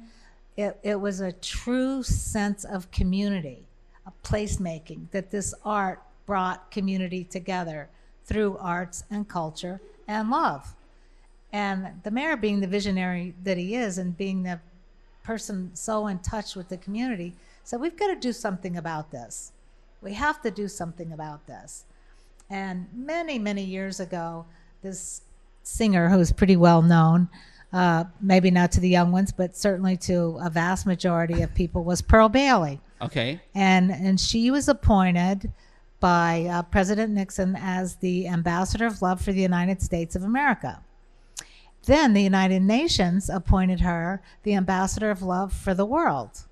It, 0.56 0.80
it 0.84 0.96
was 1.00 1.20
a 1.20 1.32
true 1.34 2.04
sense 2.04 2.64
of 2.64 2.90
community, 2.92 3.68
placemaking, 4.24 5.10
that 5.12 5.32
this 5.32 5.54
art 5.64 6.02
brought 6.26 6.72
community 6.72 7.24
together 7.24 7.90
through 8.26 8.58
arts 8.58 9.04
and 9.10 9.28
culture 9.28 9.82
and 10.08 10.30
love. 10.30 10.74
And 11.54 12.02
the 12.04 12.12
mayor, 12.12 12.38
being 12.38 12.62
the 12.62 12.68
visionary 12.68 13.34
that 13.44 13.58
he 13.58 13.76
is 13.76 13.98
and 13.98 14.18
being 14.18 14.44
the 14.44 14.60
person 15.24 15.72
so 15.74 16.08
in 16.08 16.20
touch 16.20 16.56
with 16.56 16.70
the 16.70 16.78
community, 16.78 17.34
said, 17.64 17.82
We've 17.82 17.98
got 17.98 18.08
to 18.08 18.16
do 18.16 18.32
something 18.32 18.78
about 18.78 19.12
this. 19.12 19.52
We 20.02 20.14
have 20.14 20.42
to 20.42 20.52
do 20.52 20.68
something 20.68 21.12
about 21.12 21.46
this. 21.48 21.84
And 22.50 22.88
many, 22.94 23.38
many 23.38 23.64
years 23.64 24.00
ago, 24.00 24.46
this 24.82 25.22
singer 25.64 26.10
who's 26.10 26.32
pretty 26.32 26.56
well 26.56 26.82
known, 26.82 27.30
uh, 27.74 28.04
maybe 28.20 28.52
not 28.52 28.72
to 28.74 28.80
the 28.80 28.90
young 28.90 29.12
ones, 29.12 29.32
but 29.32 29.56
certainly 29.56 29.96
to 29.98 30.38
a 30.42 30.50
vast 30.50 30.86
majority 30.86 31.42
of 31.42 31.54
people, 31.56 31.84
was 31.84 32.02
Pearl 32.02 32.30
Bailey 32.30 32.80
Okay. 33.02 33.40
and 33.56 33.92
and 33.92 34.20
she 34.20 34.52
was 34.52 34.68
appointed 34.68 35.52
by 36.00 36.46
uh, 36.50 36.64
President 36.64 37.14
Nixon 37.14 37.56
as 37.60 37.96
the 37.98 38.28
ambassador 38.28 38.86
of 38.88 39.02
love 39.02 39.22
for 39.22 39.32
the 39.32 39.42
United 39.42 39.82
States 39.82 40.16
of 40.16 40.24
America. 40.24 40.84
Then 41.86 42.14
the 42.14 42.22
United 42.24 42.62
Nations 42.62 43.30
appointed 43.30 43.80
her 43.82 44.22
the 44.44 44.54
ambassador 44.56 45.10
of 45.12 45.22
love 45.22 45.52
for 45.54 45.74
the 45.74 45.86
world. 45.86 46.46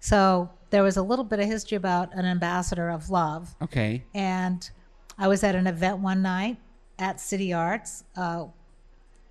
So 0.00 0.50
there 0.70 0.82
was 0.82 0.96
a 0.96 1.02
little 1.02 1.24
bit 1.24 1.40
of 1.40 1.46
history 1.46 1.76
about 1.76 2.12
an 2.14 2.24
ambassador 2.24 2.88
of 2.90 3.10
love. 3.10 3.54
Okay. 3.62 4.04
And 4.14 4.68
I 5.18 5.28
was 5.28 5.42
at 5.44 5.54
an 5.54 5.66
event 5.66 5.98
one 6.00 6.22
night 6.22 6.56
at 6.98 7.20
City 7.20 7.52
Arts, 7.52 8.04
uh, 8.16 8.46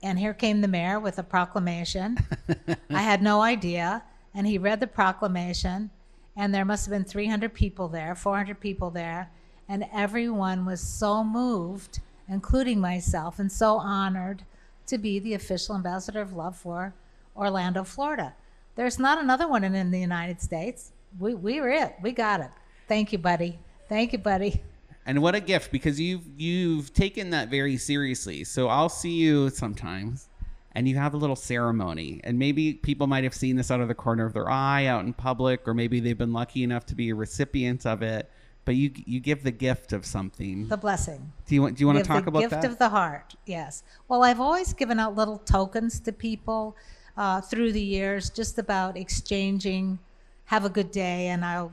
and 0.04 0.20
here 0.20 0.34
came 0.34 0.62
the 0.62 0.68
mayor 0.68 1.00
with 1.00 1.18
a 1.18 1.24
proclamation. 1.24 2.18
I 2.90 3.02
had 3.02 3.22
no 3.22 3.42
idea, 3.42 4.04
and 4.34 4.46
he 4.46 4.58
read 4.58 4.80
the 4.80 4.88
proclamation, 4.88 5.90
and 6.36 6.54
there 6.54 6.66
must 6.66 6.86
have 6.86 6.92
been 6.92 7.04
300 7.04 7.54
people 7.54 7.88
there, 7.88 8.16
400 8.16 8.60
people 8.60 8.90
there, 8.92 9.32
and 9.68 9.86
everyone 9.94 10.66
was 10.66 10.82
so 10.82 11.24
moved, 11.24 12.00
including 12.30 12.80
myself, 12.80 13.40
and 13.40 13.52
so 13.52 13.78
honored 13.78 14.44
to 14.86 14.98
be 14.98 15.20
the 15.20 15.34
official 15.34 15.76
ambassador 15.76 16.22
of 16.22 16.34
love 16.34 16.56
for 16.56 16.94
Orlando, 17.36 17.84
Florida. 17.84 18.34
There's 18.76 19.00
not 19.00 19.18
another 19.18 19.48
one 19.48 19.64
in, 19.64 19.76
in 19.76 19.92
the 19.92 20.00
United 20.00 20.42
States. 20.42 20.92
We, 21.20 21.34
we 21.34 21.60
were 21.60 21.70
it. 21.70 21.96
We 22.02 22.12
got 22.12 22.40
it. 22.40 22.52
Thank 22.88 23.12
you, 23.12 23.18
buddy. 23.18 23.60
Thank 23.90 24.14
you, 24.14 24.20
buddy. 24.20 24.62
And 25.08 25.22
what 25.22 25.36
a 25.36 25.40
gift 25.40 25.72
because 25.72 26.00
you've 26.00 26.28
you've 26.38 26.94
taken 26.94 27.30
that 27.32 27.50
very 27.50 27.78
seriously. 27.78 28.44
So 28.44 28.68
I'll 28.68 28.90
see 28.90 29.14
you 29.14 29.50
sometimes 29.50 30.28
and 30.74 30.88
you 30.88 30.98
have 30.98 31.14
a 31.14 31.18
little 31.18 31.36
ceremony 31.36 32.20
and 32.26 32.38
maybe 32.38 32.74
people 32.74 33.08
might 33.08 33.24
have 33.24 33.34
seen 33.34 33.56
this 33.56 33.72
out 33.72 33.80
of 33.80 33.88
the 33.88 33.96
corner 33.96 34.26
of 34.26 34.34
their 34.34 34.50
eye 34.50 34.86
out 34.86 35.06
in 35.06 35.14
public 35.14 35.66
or 35.66 35.74
maybe 35.74 36.02
they've 36.02 36.18
been 36.18 36.34
lucky 36.34 36.62
enough 36.62 36.86
to 36.88 36.96
be 36.96 37.10
a 37.10 37.16
recipient 37.16 37.86
of 37.86 38.02
it, 38.02 38.30
but 38.66 38.76
you 38.76 38.92
you 39.06 39.22
give 39.22 39.44
the 39.44 39.52
gift 39.52 39.94
of 39.94 40.06
something. 40.06 40.68
The 40.68 40.76
blessing. 40.76 41.32
Do 41.46 41.56
you 41.56 41.62
want 41.62 41.78
do 41.78 41.82
you 41.84 41.88
want 41.88 42.00
to 42.00 42.04
talk 42.04 42.28
about 42.28 42.42
gift 42.42 42.52
that? 42.52 42.62
Gift 42.64 42.74
of 42.74 42.78
the 42.78 42.90
heart. 42.90 43.34
Yes. 43.46 43.84
Well, 44.10 44.24
I've 44.24 44.42
always 44.42 44.74
given 44.74 45.00
out 45.00 45.16
little 45.16 45.38
tokens 45.40 46.02
to 46.02 46.12
people 46.12 46.76
uh, 47.16 47.40
through 47.40 47.72
the 47.72 47.82
years, 47.82 48.30
just 48.30 48.60
about 48.60 48.98
exchanging. 48.98 50.00
Have 50.46 50.66
a 50.66 50.70
good 50.70 50.92
day, 50.92 51.28
and 51.28 51.44
I'll 51.44 51.72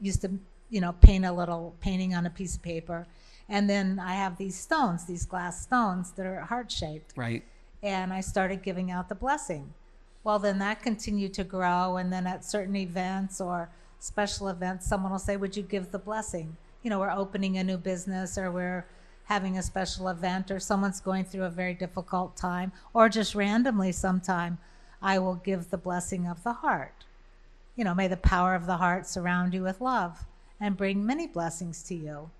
used 0.00 0.22
to, 0.22 0.32
you 0.72 0.80
know, 0.80 0.92
paint 1.02 1.26
a 1.26 1.30
little 1.30 1.74
painting 1.82 2.14
on 2.14 2.24
a 2.24 2.30
piece 2.30 2.56
of 2.56 2.62
paper, 2.62 3.06
and 3.46 3.68
then 3.68 3.98
I 3.98 4.14
have 4.14 4.38
these 4.38 4.58
stones, 4.58 5.04
these 5.04 5.26
glass 5.26 5.62
stones 5.62 6.12
that 6.12 6.24
are 6.24 6.40
heart 6.40 6.72
shaped, 6.72 7.12
right. 7.14 7.44
and 7.82 8.10
I 8.10 8.22
started 8.22 8.62
giving 8.62 8.90
out 8.90 9.10
the 9.10 9.14
blessing. 9.14 9.74
Well, 10.24 10.38
then 10.38 10.58
that 10.60 10.82
continued 10.82 11.34
to 11.34 11.44
grow, 11.44 11.98
and 11.98 12.10
then 12.10 12.26
at 12.26 12.42
certain 12.42 12.74
events 12.74 13.38
or 13.38 13.68
special 13.98 14.48
events, 14.48 14.86
someone 14.86 15.12
will 15.12 15.18
say, 15.18 15.36
Would 15.36 15.58
you 15.58 15.62
give 15.62 15.90
the 15.90 15.98
blessing? 15.98 16.56
You 16.82 16.88
know, 16.88 16.98
we're 16.98 17.10
opening 17.10 17.58
a 17.58 17.64
new 17.64 17.76
business 17.76 18.38
or 18.38 18.50
we're 18.50 18.86
having 19.24 19.58
a 19.58 19.62
special 19.62 20.08
event 20.08 20.50
or 20.50 20.58
someone's 20.58 21.00
going 21.00 21.24
through 21.24 21.44
a 21.44 21.50
very 21.50 21.74
difficult 21.74 22.34
time, 22.34 22.72
or 22.94 23.10
just 23.10 23.34
randomly 23.34 23.92
sometime, 23.92 24.56
I 25.02 25.18
will 25.18 25.34
give 25.34 25.68
the 25.68 25.76
blessing 25.76 26.26
of 26.26 26.42
the 26.44 26.54
heart. 26.54 27.04
You 27.76 27.84
know, 27.84 27.94
may 27.94 28.08
the 28.08 28.16
power 28.16 28.54
of 28.54 28.64
the 28.64 28.78
heart 28.78 29.06
surround 29.06 29.52
you 29.52 29.64
with 29.64 29.82
love 29.82 30.24
and 30.62 30.76
bring 30.76 31.04
many 31.04 31.26
blessings 31.26 31.82
to 31.82 31.94
you. 31.94 32.30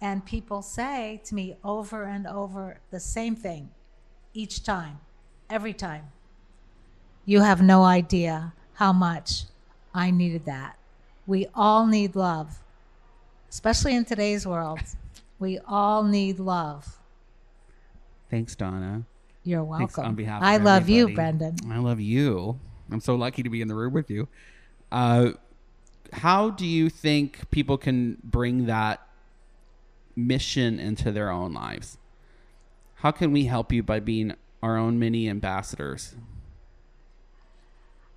And 0.00 0.26
people 0.26 0.60
say 0.60 1.22
to 1.24 1.34
me 1.36 1.56
over 1.62 2.02
and 2.02 2.26
over 2.26 2.80
the 2.90 2.98
same 2.98 3.36
thing 3.36 3.70
each 4.34 4.64
time, 4.64 4.98
every 5.48 5.72
time. 5.72 6.10
You 7.24 7.40
have 7.40 7.62
no 7.62 7.84
idea 7.84 8.52
how 8.74 8.92
much 8.92 9.44
I 9.94 10.10
needed 10.10 10.44
that. 10.46 10.76
We 11.28 11.46
all 11.54 11.86
need 11.86 12.16
love, 12.16 12.58
especially 13.48 13.94
in 13.94 14.04
today's 14.04 14.46
world. 14.46 14.80
We 15.38 15.60
all 15.66 16.02
need 16.02 16.40
love. 16.40 16.98
Thanks, 18.30 18.56
Donna. 18.56 19.04
You're 19.44 19.64
Thanks 19.78 19.96
welcome. 19.96 20.10
on 20.10 20.14
behalf 20.16 20.42
I 20.42 20.56
of 20.56 20.64
love 20.64 20.88
you. 20.88 21.14
Brendan. 21.14 21.56
I 21.70 21.78
love 21.78 22.00
you. 22.00 22.58
I'm 22.90 23.00
so 23.00 23.14
lucky 23.14 23.44
to 23.44 23.48
be 23.48 23.62
in 23.62 23.68
the 23.68 23.74
room 23.74 23.92
with 23.92 24.10
you. 24.10 24.26
Uh, 24.90 25.32
how 26.14 26.50
do 26.50 26.64
you 26.64 26.88
think 26.88 27.50
people 27.50 27.76
can 27.76 28.18
bring 28.22 28.66
that 28.66 29.06
mission 30.14 30.78
into 30.78 31.10
their 31.10 31.30
own 31.30 31.52
lives? 31.52 31.98
How 32.96 33.10
can 33.10 33.32
we 33.32 33.44
help 33.46 33.72
you 33.72 33.82
by 33.82 34.00
being 34.00 34.34
our 34.62 34.76
own 34.76 34.98
mini 34.98 35.28
ambassadors? 35.28 36.14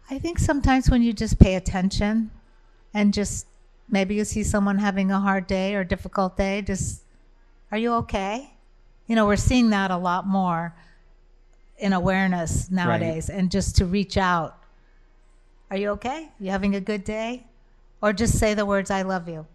I 0.09 0.19
think 0.19 0.37
sometimes 0.39 0.89
when 0.89 1.01
you 1.01 1.11
just 1.11 1.39
pay 1.39 1.55
attention 1.55 2.29
and 2.93 3.13
just 3.13 3.47
maybe 3.89 4.15
you 4.15 4.23
see 4.25 4.43
someone 4.43 4.77
having 4.77 5.11
a 5.11 5.19
hard 5.19 5.47
day 5.47 5.75
or 5.75 5.83
difficult 5.83 6.37
day, 6.37 6.61
just, 6.61 7.01
are 7.71 7.77
you 7.77 7.93
okay? 7.95 8.53
You 9.07 9.15
know, 9.15 9.25
we're 9.25 9.35
seeing 9.37 9.71
that 9.71 9.91
a 9.91 9.97
lot 9.97 10.27
more 10.27 10.73
in 11.79 11.93
awareness 11.93 12.69
nowadays 12.69 13.29
and 13.29 13.51
just 13.51 13.75
to 13.77 13.85
reach 13.85 14.17
out. 14.17 14.57
Are 15.71 15.77
you 15.77 15.89
okay? 15.91 16.29
You 16.39 16.51
having 16.51 16.75
a 16.75 16.81
good 16.81 17.03
day? 17.03 17.45
Or 18.01 18.13
just 18.13 18.37
say 18.37 18.53
the 18.53 18.65
words, 18.65 18.91
I 18.91 19.01
love 19.01 19.27
you. 19.27 19.45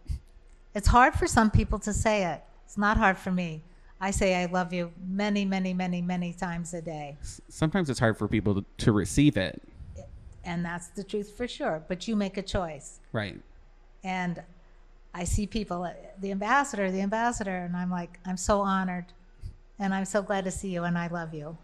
It's 0.75 0.89
hard 0.89 1.15
for 1.15 1.27
some 1.27 1.51
people 1.51 1.79
to 1.81 1.93
say 1.93 2.25
it. 2.25 2.43
It's 2.65 2.79
not 2.79 2.97
hard 2.97 3.19
for 3.19 3.31
me. 3.31 3.63
I 4.01 4.11
say 4.11 4.35
I 4.43 4.47
love 4.47 4.73
you 4.73 4.91
many, 5.07 5.45
many, 5.45 5.73
many, 5.75 6.03
many 6.03 6.33
times 6.33 6.75
a 6.75 6.83
day. 6.83 7.19
Sometimes 7.49 7.89
it's 7.89 8.01
hard 8.01 8.19
for 8.19 8.27
people 8.27 8.55
to, 8.57 8.65
to 8.79 8.93
receive 8.93 9.37
it. 9.37 9.63
And 10.45 10.65
that's 10.65 10.89
the 10.89 11.05
truth 11.05 11.37
for 11.37 11.47
sure. 11.47 11.85
But 11.87 12.09
you 12.09 12.17
make 12.17 12.37
a 12.37 12.43
choice. 12.43 12.99
Right. 13.13 13.39
and 14.03 14.43
I 15.15 15.25
see 15.25 15.47
people, 15.47 15.85
uh, 15.85 15.93
the 16.21 16.31
ambassador, 16.31 16.91
the 16.91 17.03
ambassador, 17.03 17.55
and 17.55 17.77
I'm 17.77 17.91
like, 17.91 18.19
I'm 18.25 18.39
so 18.39 18.63
honored, 18.63 19.05
and 19.79 19.93
I'm 19.93 20.07
so 20.07 20.23
glad 20.23 20.45
to 20.47 20.51
see 20.51 20.71
you, 20.71 20.85
and 20.85 20.97
I 20.97 21.09
love 21.09 21.35
you. 21.35 21.59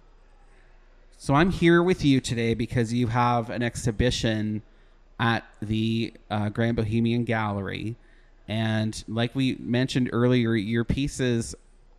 So 1.16 1.34
I'm 1.34 1.50
here 1.50 1.82
with 1.82 2.04
you 2.04 2.20
today 2.20 2.52
because 2.52 2.92
you 2.92 3.06
have 3.06 3.48
an 3.48 3.62
exhibition 3.62 4.60
at 5.18 5.44
the 5.60 6.12
uh, 6.30 6.48
Grand 6.48 6.76
Bohemian 6.76 7.24
Gallery. 7.24 7.96
And 8.46 9.02
like 9.08 9.34
we 9.34 9.56
mentioned 9.56 10.10
earlier, 10.12 10.54
your 10.54 10.84
pieces 10.84 11.54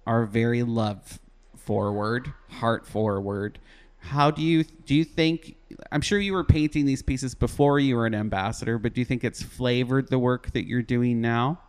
are 0.08 0.26
very 0.26 0.64
love 0.64 1.20
forward, 1.56 2.34
heart 2.50 2.88
forward. 2.88 3.60
How 4.00 4.32
do 4.32 4.42
you 4.42 4.64
do 4.64 4.96
you 4.96 5.04
think 5.04 5.56
I'm 5.92 6.02
sure 6.02 6.20
you 6.20 6.34
were 6.34 6.44
painting 6.44 6.86
these 6.86 7.02
pieces 7.02 7.36
before 7.36 7.80
you 7.80 7.96
were 7.96 8.06
an 8.06 8.16
ambassador, 8.16 8.78
but 8.78 8.94
do 8.94 9.02
you 9.02 9.06
think 9.06 9.24
it's 9.24 9.44
flavored 9.44 10.10
the 10.10 10.18
work 10.18 10.52
that 10.54 10.66
you're 10.66 10.82
doing 10.82 11.22
now? 11.22 11.60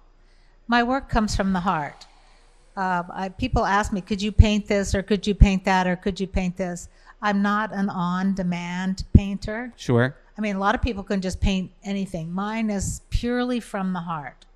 My 0.68 0.82
work 0.82 1.08
comes 1.08 1.36
from 1.36 1.52
the 1.52 1.60
heart. 1.60 2.06
Uh, 2.76 3.02
I, 3.12 3.28
people 3.28 3.66
ask 3.66 3.92
me, 3.92 4.00
could 4.00 4.22
you 4.22 4.32
paint 4.32 4.68
this, 4.68 4.94
or 4.94 5.02
could 5.02 5.26
you 5.26 5.34
paint 5.34 5.64
that, 5.64 5.86
or 5.86 5.96
could 5.96 6.20
you 6.20 6.26
paint 6.26 6.56
this? 6.56 6.88
I'm 7.20 7.42
not 7.42 7.72
an 7.72 7.90
on 7.90 8.34
demand 8.34 9.04
painter. 9.12 9.72
Sure. 9.76 10.16
I 10.40 10.42
mean, 10.42 10.56
a 10.56 10.58
lot 10.58 10.74
of 10.74 10.80
people 10.80 11.02
can 11.02 11.20
just 11.20 11.38
paint 11.38 11.70
anything. 11.84 12.32
Mine 12.32 12.70
is 12.70 13.02
purely 13.10 13.60
from 13.60 13.92
the 13.92 14.00
heart. 14.00 14.46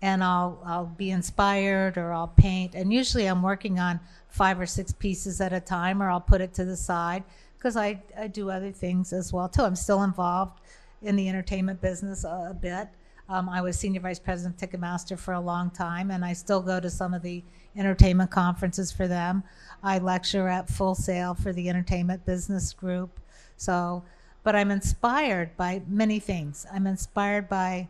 And 0.00 0.24
I'll 0.24 0.58
I'll 0.64 0.86
be 0.86 1.10
inspired 1.10 1.98
or 1.98 2.14
I'll 2.14 2.28
paint. 2.28 2.74
And 2.74 2.90
usually 2.90 3.26
I'm 3.26 3.42
working 3.42 3.78
on 3.78 4.00
five 4.30 4.58
or 4.58 4.64
six 4.64 4.90
pieces 4.90 5.42
at 5.42 5.52
a 5.52 5.60
time 5.60 6.02
or 6.02 6.08
I'll 6.10 6.18
put 6.18 6.40
it 6.40 6.54
to 6.54 6.64
the 6.64 6.78
side 6.78 7.24
because 7.58 7.76
I, 7.76 8.02
I 8.18 8.26
do 8.26 8.48
other 8.50 8.72
things 8.72 9.12
as 9.12 9.34
well 9.34 9.50
too. 9.50 9.64
I'm 9.64 9.76
still 9.76 10.02
involved 10.02 10.62
in 11.02 11.14
the 11.14 11.28
entertainment 11.28 11.82
business 11.82 12.24
a, 12.24 12.48
a 12.48 12.54
bit. 12.58 12.88
Um, 13.28 13.50
I 13.50 13.60
was 13.60 13.78
senior 13.78 14.00
vice 14.00 14.18
president 14.18 14.62
of 14.62 14.70
Ticketmaster 14.70 15.18
for 15.18 15.34
a 15.34 15.40
long 15.40 15.70
time, 15.70 16.10
and 16.10 16.24
I 16.24 16.32
still 16.32 16.62
go 16.62 16.80
to 16.80 16.88
some 16.88 17.12
of 17.12 17.20
the 17.20 17.44
entertainment 17.76 18.30
conferences 18.30 18.90
for 18.90 19.06
them. 19.06 19.44
I 19.82 19.98
lecture 19.98 20.48
at 20.48 20.70
Full 20.70 20.94
Sail 20.94 21.34
for 21.34 21.52
the 21.52 21.68
entertainment 21.68 22.24
business 22.24 22.72
group. 22.72 23.20
So, 23.58 24.02
but 24.42 24.56
I'm 24.56 24.70
inspired 24.70 25.56
by 25.56 25.82
many 25.86 26.18
things. 26.18 26.66
I'm 26.72 26.86
inspired 26.86 27.48
by 27.48 27.88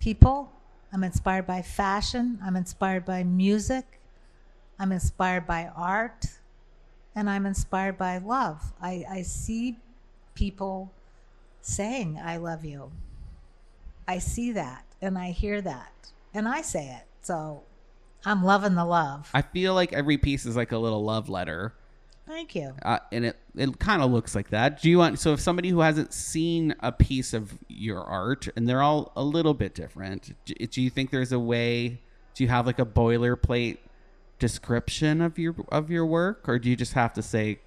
people. 0.00 0.52
I'm 0.92 1.04
inspired 1.04 1.46
by 1.46 1.62
fashion. 1.62 2.38
I'm 2.42 2.56
inspired 2.56 3.04
by 3.04 3.24
music. 3.24 3.84
I'm 4.78 4.92
inspired 4.92 5.46
by 5.46 5.70
art 5.76 6.26
and 7.14 7.28
I'm 7.28 7.46
inspired 7.46 7.98
by 7.98 8.18
love. 8.18 8.72
I, 8.80 9.04
I 9.10 9.22
see 9.22 9.76
people 10.34 10.92
saying, 11.62 12.20
I 12.22 12.36
love 12.36 12.64
you. 12.64 12.92
I 14.06 14.18
see 14.18 14.52
that 14.52 14.84
and 15.02 15.18
I 15.18 15.32
hear 15.32 15.60
that 15.60 15.92
and 16.32 16.48
I 16.48 16.62
say 16.62 16.88
it. 16.88 17.04
So 17.22 17.62
I'm 18.24 18.44
loving 18.44 18.74
the 18.74 18.84
love. 18.84 19.28
I 19.34 19.42
feel 19.42 19.74
like 19.74 19.92
every 19.92 20.16
piece 20.16 20.46
is 20.46 20.56
like 20.56 20.72
a 20.72 20.78
little 20.78 21.04
love 21.04 21.28
letter. 21.28 21.74
Thank 22.28 22.54
you. 22.54 22.74
Uh, 22.82 22.98
and 23.10 23.24
it, 23.24 23.36
it 23.56 23.78
kind 23.78 24.02
of 24.02 24.10
looks 24.10 24.34
like 24.34 24.50
that. 24.50 24.82
Do 24.82 24.90
you 24.90 24.98
want 24.98 25.18
so 25.18 25.32
if 25.32 25.40
somebody 25.40 25.70
who 25.70 25.80
hasn't 25.80 26.12
seen 26.12 26.74
a 26.80 26.92
piece 26.92 27.32
of 27.32 27.58
your 27.68 28.04
art 28.04 28.48
and 28.54 28.68
they're 28.68 28.82
all 28.82 29.12
a 29.16 29.24
little 29.24 29.54
bit 29.54 29.74
different, 29.74 30.34
do, 30.44 30.54
do 30.54 30.82
you 30.82 30.90
think 30.90 31.10
there's 31.10 31.32
a 31.32 31.38
way? 31.38 32.02
Do 32.34 32.44
you 32.44 32.48
have 32.48 32.66
like 32.66 32.78
a 32.78 32.84
boilerplate 32.84 33.78
description 34.38 35.22
of 35.22 35.38
your 35.38 35.54
of 35.70 35.90
your 35.90 36.04
work, 36.04 36.46
or 36.48 36.58
do 36.58 36.68
you 36.68 36.76
just 36.76 36.92
have 36.92 37.14
to 37.14 37.22
say, 37.22 37.60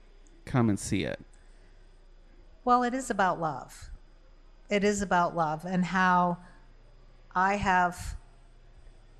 "Come 0.45 0.69
and 0.69 0.79
see 0.79 1.05
it"? 1.05 1.19
Well, 2.63 2.83
it 2.83 2.93
is 2.93 3.09
about 3.09 3.41
love. 3.41 3.89
It 4.69 4.83
is 4.83 5.01
about 5.01 5.35
love 5.35 5.65
and 5.65 5.83
how 5.83 6.37
I 7.33 7.55
have, 7.55 8.15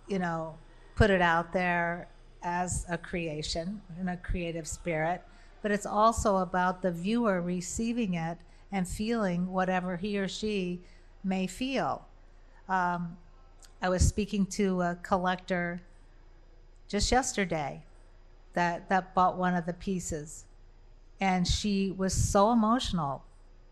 you 0.07 0.19
know, 0.19 0.60
put 0.95 1.10
it 1.10 1.21
out 1.21 1.51
there 1.51 2.07
as 2.43 2.86
a 2.89 2.98
creation 2.98 3.81
in 4.00 4.10
a 4.10 4.17
creative 4.17 4.67
spirit, 4.67 5.24
but 5.62 5.72
it's 5.72 5.86
also 5.86 6.38
about 6.38 6.82
the 6.82 6.91
viewer 6.91 7.41
receiving 7.41 8.13
it 8.15 8.38
and 8.72 8.88
feeling 8.88 9.51
whatever 9.51 9.98
he 9.98 10.18
or 10.18 10.27
she 10.27 10.82
may 11.24 11.48
feel. 11.48 12.06
Um, 12.70 13.18
I 13.82 13.89
was 13.89 14.08
speaking 14.08 14.46
to 14.48 14.82
a 14.82 14.98
collector 15.03 15.82
just 16.88 17.12
yesterday 17.12 17.84
that, 18.53 18.89
that 18.89 19.13
bought 19.13 19.38
one 19.38 19.56
of 19.56 19.65
the 19.65 19.74
pieces, 19.74 20.46
and 21.20 21.48
she 21.48 21.91
was 21.91 22.13
so 22.13 22.51
emotional. 22.51 23.24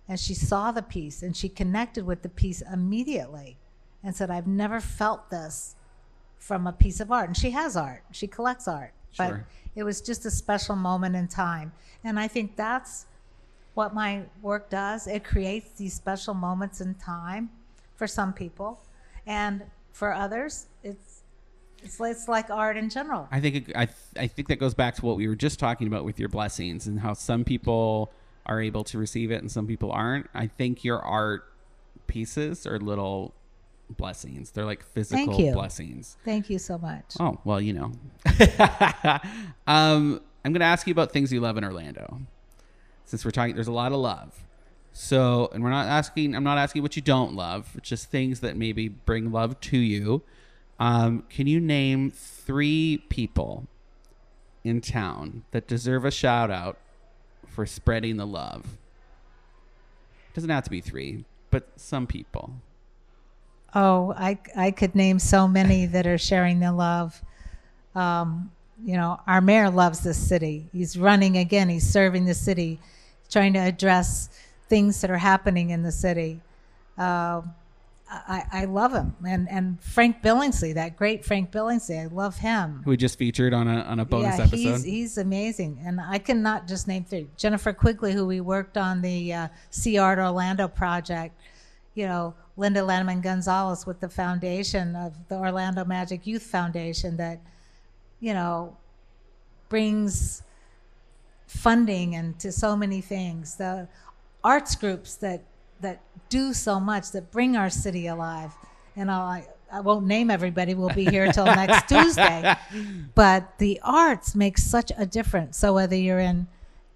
And 0.08 0.20
she 0.20 0.34
saw 0.34 0.72
the 0.72 0.82
piece 0.82 1.22
and 1.22 1.38
she 1.38 1.48
connected 1.48 2.04
with 2.04 2.24
the 2.24 2.30
piece 2.30 2.64
immediately 2.74 3.58
and 4.04 4.16
said, 4.16 4.32
I've 4.32 4.48
never 4.48 4.80
felt 4.80 5.30
this 5.30 5.76
from 6.40 6.66
a 6.66 6.72
piece 6.72 7.00
of 7.00 7.12
art. 7.12 7.28
And 7.28 7.38
she 7.38 7.52
has 7.52 7.78
art, 7.78 8.02
she 8.12 8.26
collects 8.26 8.68
art. 8.68 8.94
Sure. 9.12 9.28
But 9.28 9.36
it 9.80 9.84
was 9.84 10.02
just 10.02 10.26
a 10.26 10.32
special 10.32 10.76
moment 10.76 11.16
in 11.16 11.26
time. 11.30 11.72
And 12.04 12.20
I 12.20 12.28
think 12.28 12.58
that's 12.58 13.06
what 13.76 13.94
my 13.94 14.24
work 14.42 14.70
does. 14.70 15.08
It 15.08 15.24
creates 15.24 15.72
these 15.78 15.94
special 15.94 16.34
moments 16.34 16.82
in 16.82 16.96
time 16.96 17.50
for 17.96 18.06
some 18.06 18.34
people. 18.34 18.82
And 19.26 19.64
for 19.94 20.14
others, 20.14 20.68
it's 20.84 21.24
it's, 21.82 21.98
it's 21.98 22.28
like 22.28 22.50
art 22.50 22.76
in 22.76 22.90
general. 22.90 23.30
I 23.32 23.40
think 23.40 23.56
it, 23.56 23.72
I 23.74 23.86
th- 23.86 23.98
I 24.18 24.28
think 24.28 24.50
that 24.50 24.60
goes 24.60 24.74
back 24.74 24.96
to 24.96 25.06
what 25.06 25.16
we 25.16 25.30
were 25.30 25.36
just 25.38 25.60
talking 25.60 25.88
about 25.88 26.04
with 26.04 26.20
your 26.20 26.28
blessings 26.28 26.86
and 26.88 27.00
how 27.00 27.14
some 27.14 27.46
people 27.46 28.12
are 28.46 28.62
able 28.62 28.84
to 28.84 28.98
receive 28.98 29.32
it 29.32 29.42
and 29.42 29.50
some 29.50 29.66
people 29.66 29.94
aren't. 29.94 30.28
I 30.34 30.48
think 30.48 30.84
your 30.84 31.00
art 31.00 31.46
pieces 32.08 32.68
are 32.68 32.80
little 32.80 33.34
blessings. 33.90 34.52
They're 34.52 34.66
like 34.66 34.84
physical 34.84 35.40
you. 35.40 35.54
blessings. 35.54 36.18
Thank 36.24 36.50
you 36.50 36.60
so 36.60 36.78
much. 36.78 37.16
Oh, 37.20 37.40
well, 37.44 37.60
you 37.60 37.74
know. 37.74 37.92
um, 39.68 40.22
I'm 40.46 40.54
going 40.54 40.62
to 40.62 40.66
ask 40.66 40.88
you 40.88 40.92
about 40.92 41.12
things 41.12 41.32
you 41.32 41.42
love 41.42 41.58
in 41.58 41.64
Orlando. 41.64 42.22
Since 43.06 43.26
we're 43.26 43.32
talking, 43.32 43.56
there's 43.56 43.68
a 43.68 43.74
lot 43.74 43.92
of 43.92 44.00
love. 44.00 44.44
So, 44.94 45.50
and 45.54 45.64
we're 45.64 45.70
not 45.70 45.88
asking, 45.88 46.36
I'm 46.36 46.44
not 46.44 46.58
asking 46.58 46.82
what 46.82 46.96
you 46.96 47.02
don't 47.02 47.36
love, 47.36 47.70
it's 47.76 47.90
just 47.90 48.10
things 48.10 48.40
that 48.42 48.58
maybe 48.58 48.88
bring 48.88 49.32
love 49.32 49.60
to 49.62 49.78
you. 49.78 50.24
Um, 50.80 51.24
can 51.30 51.48
you 51.48 51.60
name 51.60 52.12
three 52.12 53.04
people 53.10 53.68
in 54.64 54.82
town 54.82 55.44
that 55.52 55.68
deserve 55.68 56.06
a 56.06 56.12
shout 56.12 56.50
out 56.50 56.78
for 57.48 57.66
spreading 57.66 58.18
the 58.18 58.26
love? 58.26 58.78
Doesn't 60.34 60.50
have 60.50 60.64
to 60.64 60.70
be 60.70 60.82
three, 60.82 61.26
but 61.52 61.68
some 61.76 62.08
people. 62.08 62.54
Oh, 63.76 64.14
I, 64.18 64.40
I 64.56 64.72
could 64.72 64.96
name 64.96 65.20
so 65.20 65.48
many 65.48 65.86
that 65.88 66.08
are 66.08 66.18
sharing 66.18 66.60
the 66.60 66.72
love. 66.72 67.22
Um, 67.96 68.52
you 68.84 68.96
know, 68.96 69.20
our 69.28 69.42
mayor 69.42 69.70
loves 69.70 70.02
this 70.02 70.18
city. 70.18 70.68
He's 70.72 70.98
running 70.98 71.38
again. 71.38 71.70
He's 71.70 71.88
serving 71.88 72.26
the 72.26 72.34
city, 72.34 72.80
trying 73.30 73.54
to 73.54 73.60
address 73.60 74.30
things 74.70 75.02
that 75.02 75.12
are 75.12 75.18
happening 75.18 75.72
in 75.72 75.84
the 75.84 75.92
city. 75.92 76.40
Uh, 76.98 77.42
I, 78.12 78.44
I 78.52 78.66
love 78.66 78.92
him, 78.92 79.16
and 79.26 79.48
and 79.50 79.80
Frank 79.84 80.24
Billingsley, 80.24 80.74
that 80.74 80.98
great 80.98 81.24
Frank 81.24 81.52
Billingsley, 81.52 82.02
I 82.02 82.08
love 82.08 82.38
him. 82.38 82.82
Who 82.84 82.92
we 82.92 82.98
just 82.98 83.20
featured 83.20 83.54
on 83.54 83.68
a 83.68 83.82
on 83.82 84.00
a 84.00 84.06
bonus 84.06 84.40
yeah, 84.40 84.46
episode. 84.46 84.58
he's 84.58 84.84
he's 84.84 85.18
amazing, 85.20 85.80
and 85.86 86.02
I 86.02 86.18
cannot 86.18 86.68
just 86.68 86.88
name 86.88 87.04
three. 87.04 87.28
Jennifer 87.38 87.72
Quigley, 87.72 88.14
who 88.14 88.26
we 88.26 88.42
worked 88.42 88.78
on 88.78 89.02
the 89.02 89.34
uh, 89.34 89.48
See 89.70 90.00
Art 90.00 90.18
Orlando 90.18 90.68
project. 90.68 91.40
You 91.94 92.08
know, 92.08 92.34
Linda 92.60 92.84
Landman 92.84 93.22
Gonzalez 93.22 93.86
with 93.86 94.02
the 94.02 94.10
foundation 94.10 94.94
of 94.94 95.14
the 95.30 95.36
Orlando 95.36 95.86
Magic 95.86 96.28
Youth 96.28 96.44
Foundation 96.44 97.16
that, 97.16 97.40
you 98.20 98.34
know, 98.34 98.76
brings 99.70 100.44
funding 101.48 102.16
and 102.16 102.38
to 102.40 102.52
so 102.52 102.76
many 102.76 103.00
things. 103.00 103.56
The 103.56 103.88
arts 104.44 104.76
groups 104.76 105.16
that 105.16 105.42
that 105.80 106.02
do 106.28 106.54
so 106.54 106.82
much 106.82 107.12
that 107.12 107.32
bring 107.32 107.56
our 107.56 107.70
city 107.70 108.08
alive. 108.08 108.52
And 108.98 109.10
I 109.10 109.48
I 109.72 109.80
won't 109.80 110.06
name 110.06 110.30
everybody. 110.30 110.74
We'll 110.74 110.90
be 110.90 111.06
here 111.06 111.32
till 111.32 111.46
next 111.46 111.88
Tuesday. 111.88 112.56
But 113.16 113.58
the 113.60 113.80
arts 113.84 114.36
make 114.36 114.58
such 114.58 114.92
a 114.98 115.06
difference. 115.06 115.58
So 115.58 115.74
whether 115.74 115.96
you're 115.96 116.20
in 116.20 116.48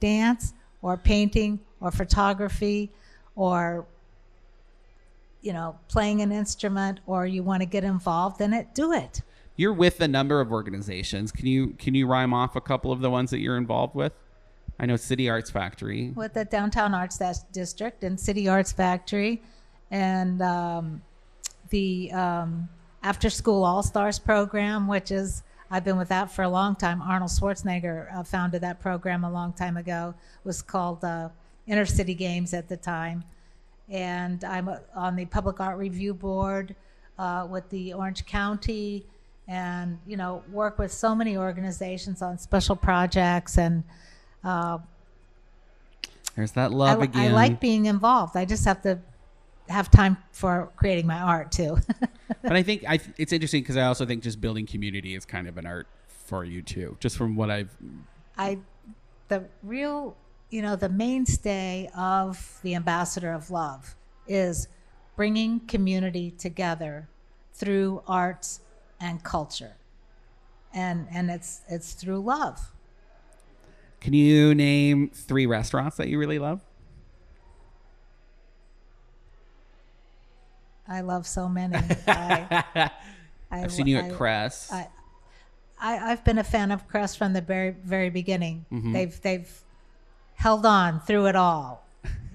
dance 0.02 0.54
or 0.82 0.98
painting 0.98 1.62
or 1.80 1.90
photography 1.90 2.92
or 3.38 3.86
you 5.44 5.54
know, 5.54 5.78
playing 5.90 6.22
an 6.22 6.32
instrument 6.32 7.02
or 7.06 7.28
you 7.28 7.44
want 7.44 7.62
to 7.62 7.68
get 7.68 7.84
involved 7.84 8.42
in 8.42 8.54
it, 8.54 8.74
do 8.74 8.94
it. 8.94 9.22
You're 9.58 9.74
with 9.74 10.00
a 10.02 10.08
number 10.08 10.42
of 10.42 10.52
organizations. 10.52 11.32
Can 11.32 11.46
you 11.46 11.72
can 11.78 11.94
you 11.94 12.08
rhyme 12.08 12.34
off 12.34 12.56
a 12.56 12.62
couple 12.62 12.92
of 12.92 13.02
the 13.02 13.10
ones 13.10 13.30
that 13.30 13.40
you're 13.40 13.58
involved 13.58 13.94
with? 13.94 14.14
I 14.80 14.88
know 14.88 14.96
City 14.96 15.30
Arts 15.30 15.52
Factory. 15.52 16.10
With 16.16 16.34
the 16.34 16.46
Downtown 16.46 16.96
Arts 16.96 17.22
District 17.52 18.04
and 18.04 18.20
City 18.20 18.48
Arts 18.48 18.72
Factory 18.72 19.44
and 19.92 20.42
um, 20.42 21.04
the 21.70 22.12
um, 22.14 22.68
After 23.04 23.30
School 23.30 23.64
All 23.64 23.84
Stars 23.84 24.18
program, 24.18 24.88
which 24.88 25.12
is 25.12 25.44
I've 25.70 25.84
been 25.84 25.98
with 25.98 26.10
that 26.10 26.32
for 26.32 26.44
a 26.44 26.50
long 26.50 26.76
time. 26.76 27.02
Arnold 27.02 27.32
Schwarzenegger 27.32 28.16
uh, 28.16 28.24
founded 28.24 28.62
that 28.62 28.80
program 28.80 29.24
a 29.24 29.32
long 29.32 29.54
time 29.54 29.78
ago. 29.78 30.16
It 30.18 30.48
was 30.48 30.62
called 30.62 31.04
uh, 31.04 31.30
Inner 31.68 31.86
City 31.86 32.16
Games 32.16 32.54
at 32.54 32.70
the 32.70 32.78
time 32.78 33.24
and 33.90 34.44
I'm 34.44 34.70
on 34.96 35.16
the 35.16 35.26
Public 35.26 35.60
Art 35.60 35.78
Review 35.78 36.14
Board 36.14 36.76
uh, 37.18 37.48
with 37.50 37.70
the 37.70 37.94
Orange 37.94 38.26
County, 38.26 39.06
and 39.48 40.00
you 40.08 40.18
know 40.18 40.44
work 40.52 40.80
with 40.80 40.92
so 40.92 41.14
many 41.14 41.38
organizations 41.38 42.22
on 42.22 42.38
special 42.38 42.76
projects 42.76 43.58
and. 43.58 43.84
Uh, 44.44 44.78
There's 46.36 46.52
that 46.54 46.72
love 46.72 47.00
I, 47.00 47.04
again. 47.06 47.32
I 47.32 47.34
like 47.34 47.60
being 47.62 47.86
involved. 47.86 48.36
I 48.36 48.44
just 48.44 48.66
have 48.66 48.82
to 48.82 49.00
have 49.70 49.90
time 49.90 50.18
for 50.32 50.70
creating 50.76 51.08
my 51.08 51.20
art 51.20 51.52
too. 51.52 51.78
but 52.42 52.52
I 52.52 52.64
think 52.64 52.84
I, 52.88 53.00
it's 53.18 53.32
interesting 53.32 53.62
because 53.62 53.78
I 53.78 53.84
also 53.84 54.06
think 54.06 54.24
just 54.24 54.42
building 54.42 54.66
community 54.66 55.16
is 55.16 55.26
kind 55.26 55.48
of 55.48 55.58
an 55.58 55.66
art 55.66 55.88
for 56.08 56.44
you 56.44 56.62
too. 56.62 56.98
Just 57.00 57.18
from 57.18 57.36
what 57.36 57.50
I've, 57.50 57.70
I, 58.38 58.60
the 59.28 59.46
real 59.62 60.16
you 60.54 60.62
know, 60.62 60.76
the 60.76 60.88
mainstay 60.88 61.90
of 61.98 62.60
the 62.62 62.76
Ambassador 62.76 63.34
of 63.34 63.50
Love 63.50 63.96
is 64.28 64.68
bringing 65.16 65.60
community 65.62 66.30
together 66.30 67.10
through 67.56 68.04
arts 68.08 68.60
and 69.02 69.24
culture. 69.24 69.74
And, 70.72 71.08
and 71.12 71.32
it's, 71.32 71.62
it's 71.68 71.94
through 71.94 72.20
love. 72.20 72.72
Can 74.00 74.14
you 74.14 74.54
name 74.54 75.10
three 75.10 75.48
restaurants 75.48 75.98
that 75.98 76.08
you 76.08 76.20
really 76.20 76.38
love? 76.38 76.62
I 80.88 81.02
love 81.02 81.26
so 81.26 81.50
many. 81.50 81.78
I, 82.08 82.92
have 83.50 83.72
seen 83.72 83.88
you 83.88 83.98
at 83.98 84.06
I, 84.06 84.10
Crest. 84.12 84.72
I, 84.72 84.88
I, 85.82 85.96
have 85.96 86.24
been 86.24 86.38
a 86.38 86.44
fan 86.44 86.70
of 86.70 86.88
Crest 86.88 87.18
from 87.18 87.34
the 87.34 87.42
very, 87.42 87.72
very 87.72 88.12
beginning. 88.12 88.66
Mm-hmm. 88.72 88.94
They've, 88.94 89.22
they've 89.22 89.63
held 90.44 90.66
on 90.66 91.00
through 91.00 91.28
it 91.28 91.38
all. 91.38 91.86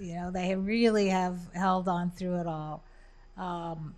you 0.01 0.15
know, 0.15 0.31
they 0.31 0.55
really 0.57 1.09
have 1.09 1.39
held 1.53 1.89
on 1.89 2.11
through 2.11 2.41
it 2.41 2.47
all. 2.47 2.83
Um, 3.37 3.95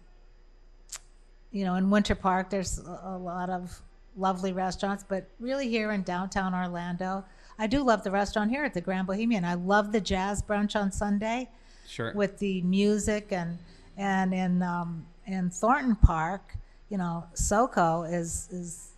you 1.53 1.65
know, 1.65 1.77
in 1.77 1.91
Winter 1.91 2.17
Park, 2.17 2.51
there's 2.51 2.79
a, 2.79 3.17
lot 3.17 3.51
of 3.51 3.81
lovely 4.17 4.53
restaurants, 4.53 5.05
but 5.07 5.29
really 5.39 5.69
here 5.69 5.93
in 5.93 6.03
downtown 6.03 6.55
Orlando, 6.55 7.25
I 7.57 7.69
do 7.69 7.85
love 7.85 8.03
the 8.03 8.11
restaurant 8.11 8.51
here 8.51 8.65
at 8.65 8.75
the 8.75 8.81
Grand 8.81 9.07
Bohemian. 9.07 9.45
I 9.45 9.55
love 9.55 9.93
the 9.93 10.01
jazz 10.01 10.43
brunch 10.43 10.75
on 10.75 10.91
Sunday 10.91 11.49
sure. 11.87 12.13
with 12.15 12.39
the 12.39 12.63
music 12.63 13.29
and 13.31 13.59
and 13.97 14.35
in 14.35 14.63
um, 14.63 15.07
in 15.27 15.51
Thornton 15.51 15.95
Park, 15.95 16.57
you 16.89 16.99
know, 16.99 17.25
SoCo 17.35 18.13
is 18.13 18.49
is 18.51 18.89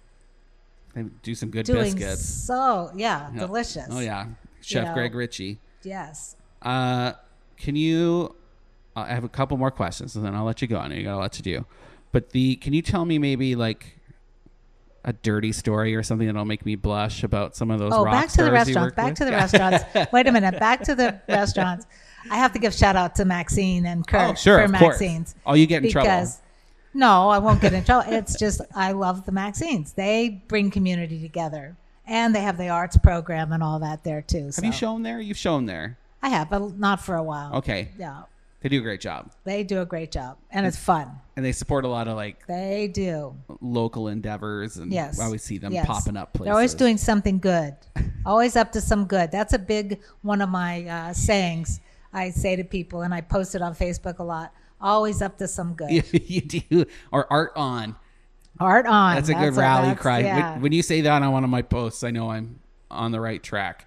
They 0.94 1.02
do 1.22 1.34
some 1.34 1.50
good 1.50 1.66
doing 1.66 1.94
biscuits. 1.94 2.24
so 2.24 2.90
yeah, 2.94 3.30
Yep. 3.32 3.46
delicious. 3.46 3.88
Oh 3.90 4.00
yeah, 4.00 4.26
Chef 4.62 4.88
know. 4.88 4.94
Greg 4.94 5.14
Richie. 5.14 5.58
Yes. 5.82 6.36
Uh, 6.60 7.12
can 7.56 7.76
you? 7.76 8.34
I 8.94 9.06
have 9.08 9.24
a 9.24 9.28
couple 9.28 9.56
more 9.56 9.70
questions, 9.70 10.16
and 10.16 10.24
then 10.24 10.34
I'll 10.34 10.44
let 10.44 10.60
you 10.62 10.68
go. 10.68 10.78
I 10.78 10.88
know 10.88 10.94
you 10.94 11.04
got 11.04 11.14
a 11.14 11.16
lot 11.16 11.32
to 11.34 11.42
do, 11.42 11.64
but 12.12 12.30
the 12.30 12.56
can 12.56 12.72
you 12.72 12.82
tell 12.82 13.04
me 13.04 13.18
maybe 13.18 13.54
like 13.54 13.98
a 15.04 15.12
dirty 15.12 15.50
story 15.50 15.96
or 15.96 16.02
something 16.02 16.26
that'll 16.26 16.44
make 16.44 16.64
me 16.64 16.76
blush 16.76 17.24
about 17.24 17.56
some 17.56 17.70
of 17.70 17.78
those? 17.78 17.92
Oh, 17.92 18.04
back 18.04 18.28
to 18.30 18.44
the 18.44 18.52
restaurants. 18.52 18.94
Back 18.94 19.06
with? 19.10 19.18
to 19.18 19.24
the 19.24 19.32
restaurants. 19.32 19.84
Wait 20.12 20.26
a 20.26 20.32
minute. 20.32 20.58
Back 20.60 20.82
to 20.82 20.94
the 20.94 21.20
restaurants. 21.28 21.86
I 22.30 22.36
have 22.36 22.52
to 22.52 22.58
give 22.58 22.72
shout 22.74 22.94
out 22.96 23.16
to 23.16 23.24
Maxine 23.24 23.86
and 23.86 24.06
Kurt 24.06 24.30
Oh, 24.30 24.34
sure, 24.34 24.58
for 24.58 24.64
of 24.64 24.72
course. 24.74 25.00
Maxine's. 25.00 25.34
Oh, 25.44 25.54
you 25.54 25.66
get 25.66 25.84
in 25.84 25.90
trouble. 25.90 26.26
no, 26.94 27.30
I 27.30 27.38
won't 27.38 27.60
get 27.60 27.72
in 27.72 27.82
trouble. 27.84 28.12
It's 28.12 28.38
just 28.38 28.60
I 28.74 28.92
love 28.92 29.26
the 29.26 29.32
Maxines. 29.32 29.92
They 29.94 30.42
bring 30.48 30.70
community 30.70 31.20
together, 31.20 31.76
and 32.06 32.34
they 32.34 32.40
have 32.40 32.58
the 32.58 32.68
arts 32.68 32.96
program 32.96 33.52
and 33.52 33.62
all 33.62 33.78
that 33.80 34.04
there 34.04 34.22
too. 34.22 34.50
Have 34.54 34.64
you 34.64 34.72
shown 34.72 35.02
there? 35.02 35.20
You've 35.20 35.36
shown 35.38 35.66
there. 35.66 35.98
I 36.22 36.28
have, 36.28 36.50
but 36.50 36.78
not 36.78 37.00
for 37.00 37.16
a 37.16 37.22
while. 37.22 37.54
Okay, 37.56 37.88
Yeah, 37.98 38.22
they 38.60 38.68
do 38.68 38.78
a 38.78 38.82
great 38.82 39.00
job, 39.00 39.32
they 39.44 39.64
do 39.64 39.80
a 39.80 39.86
great 39.86 40.12
job, 40.12 40.36
and 40.50 40.64
it's 40.66 40.76
fun. 40.76 41.10
and 41.36 41.44
they 41.44 41.50
support 41.52 41.84
a 41.84 41.88
lot 41.88 42.06
of 42.08 42.14
like 42.16 42.46
They 42.46 42.88
do. 42.88 43.34
local 43.60 44.06
endeavors, 44.08 44.76
and 44.76 44.92
Yes. 44.92 45.18
I 45.18 45.24
always 45.24 45.42
see 45.42 45.58
them 45.58 45.72
Yes. 45.72 45.86
popping 45.86 46.16
up 46.16 46.32
places. 46.32 46.44
They're 46.46 46.54
always 46.54 46.74
doing 46.74 46.96
something 46.96 47.38
good. 47.38 47.74
always 48.26 48.54
up 48.54 48.70
to 48.72 48.80
some 48.80 49.06
good. 49.06 49.30
That's 49.32 49.52
a 49.52 49.58
big 49.58 50.00
one 50.22 50.40
of 50.42 50.48
my 50.48 50.84
uh, 50.86 51.12
sayings. 51.12 51.80
I 52.12 52.30
say 52.30 52.54
to 52.56 52.62
people, 52.64 53.02
and 53.02 53.12
I 53.14 53.20
post 53.22 53.54
it 53.54 53.62
on 53.62 53.74
Facebook 53.74 54.18
a 54.18 54.22
lot. 54.22 54.52
Always 54.80 55.22
up 55.22 55.38
to 55.38 55.48
some 55.48 55.74
good. 55.74 55.90
you 56.12 56.40
do, 56.42 56.84
or 57.10 57.26
art 57.32 57.52
on. 57.56 57.96
Art 58.60 58.86
on. 58.86 59.16
That's 59.16 59.28
a 59.28 59.34
good 59.34 59.54
rally 59.56 59.88
that's- 59.88 60.00
cry. 60.02 60.18
When- 60.18 60.26
yeah. 60.26 60.58
When, 60.58 60.72
you 60.72 60.82
say 60.82 61.00
that 61.02 61.22
on 61.22 61.32
one 61.32 61.44
of 61.44 61.50
my 61.50 61.62
posts, 61.62 62.04
I 62.04 62.10
know 62.10 62.30
I'm 62.30 62.60
on 62.90 63.12
the 63.12 63.20
right 63.20 63.42
track. 63.42 63.86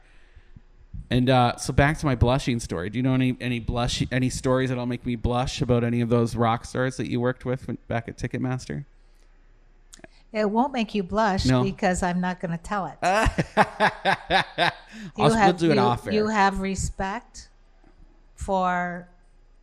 And 1.10 1.30
uh, 1.30 1.56
so 1.58 1.72
back 1.72 2.00
to 2.00 2.06
my 2.06 2.16
blushing 2.16 2.60
story. 2.60 2.90
Do 2.90 2.98
you 2.98 3.04
know 3.04 3.14
any 3.14 3.38
any 3.40 3.60
blush 3.60 4.04
any 4.12 4.30
stories 4.30 4.70
that'll 4.70 4.88
make 4.88 5.06
me 5.06 5.16
blush 5.16 5.62
about 5.62 5.84
any 5.84 6.02
of 6.02 6.10
those 6.10 6.36
rock 6.36 6.66
stars 6.66 6.98
that 6.98 7.08
you 7.10 7.22
worked 7.22 7.46
with 7.46 7.68
when, 7.68 7.78
back 7.88 8.08
at 8.08 8.18
Ticketmaster? 8.18 8.86
It 10.34 10.50
won't 10.50 10.74
make 10.74 10.96
you 10.96 11.04
blush 11.04 11.46
No. 11.46 11.64
because 11.64 12.02
I'm 12.04 12.20
not 12.20 12.42
going 12.42 12.52
to 12.52 12.58
tell 12.58 12.88
it. 12.88 12.98
I'll, 13.04 14.72
we'll 15.16 15.30
have, 15.34 15.58
do 15.58 15.72
it 15.72 15.76
you, 15.76 15.80
off 15.80 16.08
air. 16.08 16.14
you 16.14 16.28
have 16.28 16.60
respect 16.60 17.50
for 18.36 19.08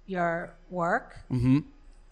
your 0.07 0.55
work, 0.71 1.19
hmm 1.29 1.59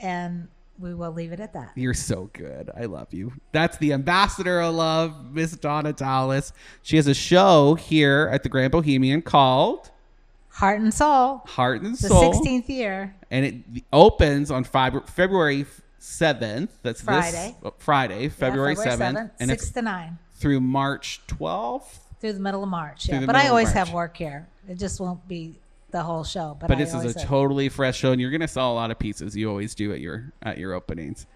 and 0.01 0.49
we 0.81 0.95
will 0.95 1.13
leave 1.13 1.33
it 1.33 1.41
at 1.41 1.53
that. 1.53 1.73
You're 1.75 1.95
so 1.95 2.31
good. 2.33 2.71
I 2.77 2.87
love 2.87 3.13
you. 3.13 3.33
That's 3.53 3.77
the 3.79 3.93
ambassador 3.93 4.61
of 4.61 4.75
love, 4.75 5.33
Miss 5.33 5.53
Donna 5.53 5.93
Dallas. 5.93 6.53
She 6.83 6.97
has 6.97 7.07
a 7.07 7.15
show 7.15 7.75
here 7.75 8.29
at 8.33 8.43
the 8.43 8.49
Grand 8.49 8.73
Bohemian 8.73 9.23
called 9.23 9.91
Heart 10.49 10.81
and 10.81 10.93
soul. 10.93 11.43
Heart 11.47 11.83
and 11.83 11.95
The 11.97 12.09
Soul. 12.09 12.33
16th 12.35 12.69
year. 12.69 13.15
and 13.31 13.45
it 13.47 13.83
opens 13.93 14.51
on 14.51 14.65
February 14.65 15.67
seventh. 15.99 16.71
That's 16.83 17.01
Friday. 17.03 17.55
This, 17.63 17.73
Friday, 17.79 18.23
Yeah, 18.25 18.29
February 18.31 18.75
seventh, 18.77 19.19
7th, 19.19 19.31
and 19.39 19.51
6 19.51 19.71
to 19.71 19.83
9 19.83 20.19
through 20.35 20.61
March 20.61 21.21
twelfth. 21.27 22.01
through 22.21 22.33
the 22.33 22.41
middle 22.41 22.63
of 22.63 22.69
March. 22.69 23.09
Yeah, 23.09 23.25
but 23.27 23.37
I 23.37 23.49
always 23.49 23.71
have 23.73 23.93
work 23.93 24.17
here. 24.17 24.49
It 24.69 24.79
just 24.79 24.99
won't 25.01 25.27
be 25.29 25.60
the 25.91 26.03
whole 26.03 26.25
show. 26.25 26.57
But, 26.59 26.69
But 26.69 26.79
this 26.79 26.95
is 26.95 27.05
a 27.05 27.19
totally 27.19 27.69
fresh 27.69 27.99
show, 27.99 28.13
and 28.13 28.21
you're 28.21 28.31
gonna 28.31 28.49
sell 28.49 28.73
a 28.73 28.75
lot 28.75 28.91
of 28.91 28.99
pieces. 28.99 29.37
You 29.37 29.49
always 29.49 29.75
do 29.75 29.93
at 29.93 30.01
your 30.01 30.33
at 30.43 30.59
your 30.59 30.73
openings. 30.75 31.27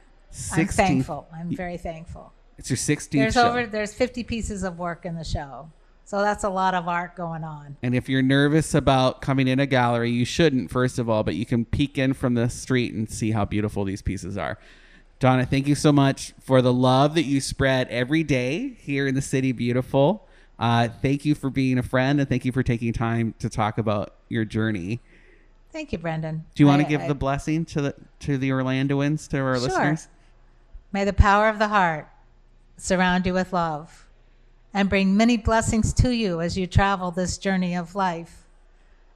I'm 0.52 0.66
thankful. 0.66 1.28
I'm 1.32 1.54
very 1.54 1.76
thankful. 1.76 2.32
It's 2.58 2.70
your 2.70 2.76
16th 2.76 3.10
There's 3.10 3.34
show. 3.34 3.48
over 3.48 3.66
there's 3.66 3.94
50 3.94 4.24
pieces 4.24 4.62
of 4.62 4.78
work 4.78 5.04
in 5.04 5.16
the 5.16 5.24
show, 5.24 5.70
so 6.04 6.22
that's 6.22 6.44
a 6.44 6.48
lot 6.48 6.74
of 6.74 6.88
art 6.88 7.16
going 7.16 7.44
on. 7.44 7.76
And 7.82 7.94
if 7.94 8.08
you're 8.08 8.22
nervous 8.22 8.74
about 8.74 9.20
coming 9.20 9.48
in 9.48 9.58
a 9.58 9.66
gallery, 9.66 10.10
you 10.10 10.24
shouldn't, 10.24 10.70
first 10.70 10.98
of 10.98 11.08
all, 11.08 11.22
but 11.22 11.34
you 11.34 11.46
can 11.46 11.64
peek 11.64 11.98
in 11.98 12.12
from 12.14 12.34
the 12.34 12.48
street 12.48 12.94
and 12.94 13.10
see 13.10 13.32
how 13.32 13.44
beautiful 13.44 13.84
these 13.84 14.02
pieces 14.02 14.36
are. 14.36 14.58
Donna, 15.18 15.46
thank 15.46 15.66
you 15.66 15.74
so 15.74 15.92
much 15.92 16.34
for 16.40 16.60
the 16.60 16.72
love 16.72 17.14
that 17.14 17.22
you 17.22 17.40
spread 17.40 17.88
every 17.88 18.22
day 18.22 18.76
here 18.80 19.06
in 19.06 19.14
the 19.14 19.22
city. 19.22 19.52
Beautiful. 19.52 20.28
Uh, 20.58 20.88
thank 21.02 21.24
you 21.24 21.34
for 21.34 21.50
being 21.50 21.78
a 21.78 21.82
friend 21.82 22.20
and 22.20 22.28
thank 22.28 22.44
you 22.44 22.52
for 22.52 22.62
taking 22.62 22.92
time 22.92 23.34
to 23.40 23.48
talk 23.48 23.78
about 23.78 24.14
your 24.28 24.44
journey. 24.44 25.00
Thank 25.72 25.92
you, 25.92 25.98
Brendan. 25.98 26.44
Do 26.54 26.62
you 26.62 26.66
want 26.68 26.80
I- 26.80 26.84
to 26.84 26.88
give 26.90 27.00
I- 27.02 27.08
the 27.08 27.14
blessing 27.14 27.64
to 27.66 27.80
the 27.82 27.94
to 28.20 28.38
the 28.38 28.50
Orlandoans, 28.50 29.28
to 29.30 29.38
our 29.40 29.56
Sure. 29.56 29.64
listeners? 29.68 30.08
May 30.92 31.04
the 31.04 31.12
power 31.12 31.48
of 31.48 31.58
the 31.58 31.68
heart 31.68 32.08
surround 32.76 33.26
you 33.26 33.34
with 33.34 33.52
love 33.52 34.06
and 34.72 34.88
bring 34.88 35.16
many 35.16 35.36
blessings 35.36 35.92
to 35.94 36.10
you 36.14 36.40
as 36.40 36.56
you 36.56 36.66
travel 36.68 37.10
this 37.10 37.36
journey 37.38 37.74
of 37.74 37.94
life. 37.96 38.44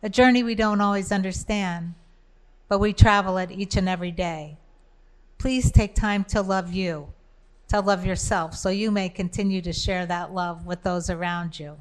A 0.03 0.09
journey 0.09 0.43
we 0.43 0.55
don't 0.57 0.81
always 0.81 1.13
understand, 1.13 1.95
but 2.69 2.79
we 2.81 2.93
travel 2.93 3.39
it 3.39 3.51
each 3.53 3.77
and 3.77 3.89
every 3.89 4.11
day. 4.11 4.59
Please 5.39 5.71
take 5.71 5.95
time 5.95 6.25
to 6.25 6.43
love 6.43 6.73
you, 6.73 7.13
to 7.69 7.81
love 7.81 8.05
yourself, 8.07 8.55
so 8.55 8.71
you 8.71 8.91
may 8.91 9.09
continue 9.09 9.61
to 9.63 9.73
share 9.73 10.07
that 10.07 10.33
love 10.33 10.67
with 10.67 10.83
those 10.83 11.11
around 11.11 11.59
you. 11.59 11.77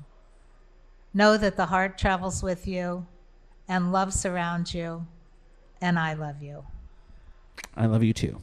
Know 1.13 1.38
that 1.38 1.56
the 1.56 1.65
heart 1.65 1.97
travels 1.97 2.43
with 2.43 2.67
you 2.67 3.06
and 3.67 3.91
love 3.91 4.13
surrounds 4.13 4.73
you, 4.73 5.08
and 5.82 5.97
I 5.97 6.13
love 6.13 6.41
you. 6.41 6.65
I 7.76 7.86
love 7.86 8.04
you 8.04 8.13
too. 8.13 8.41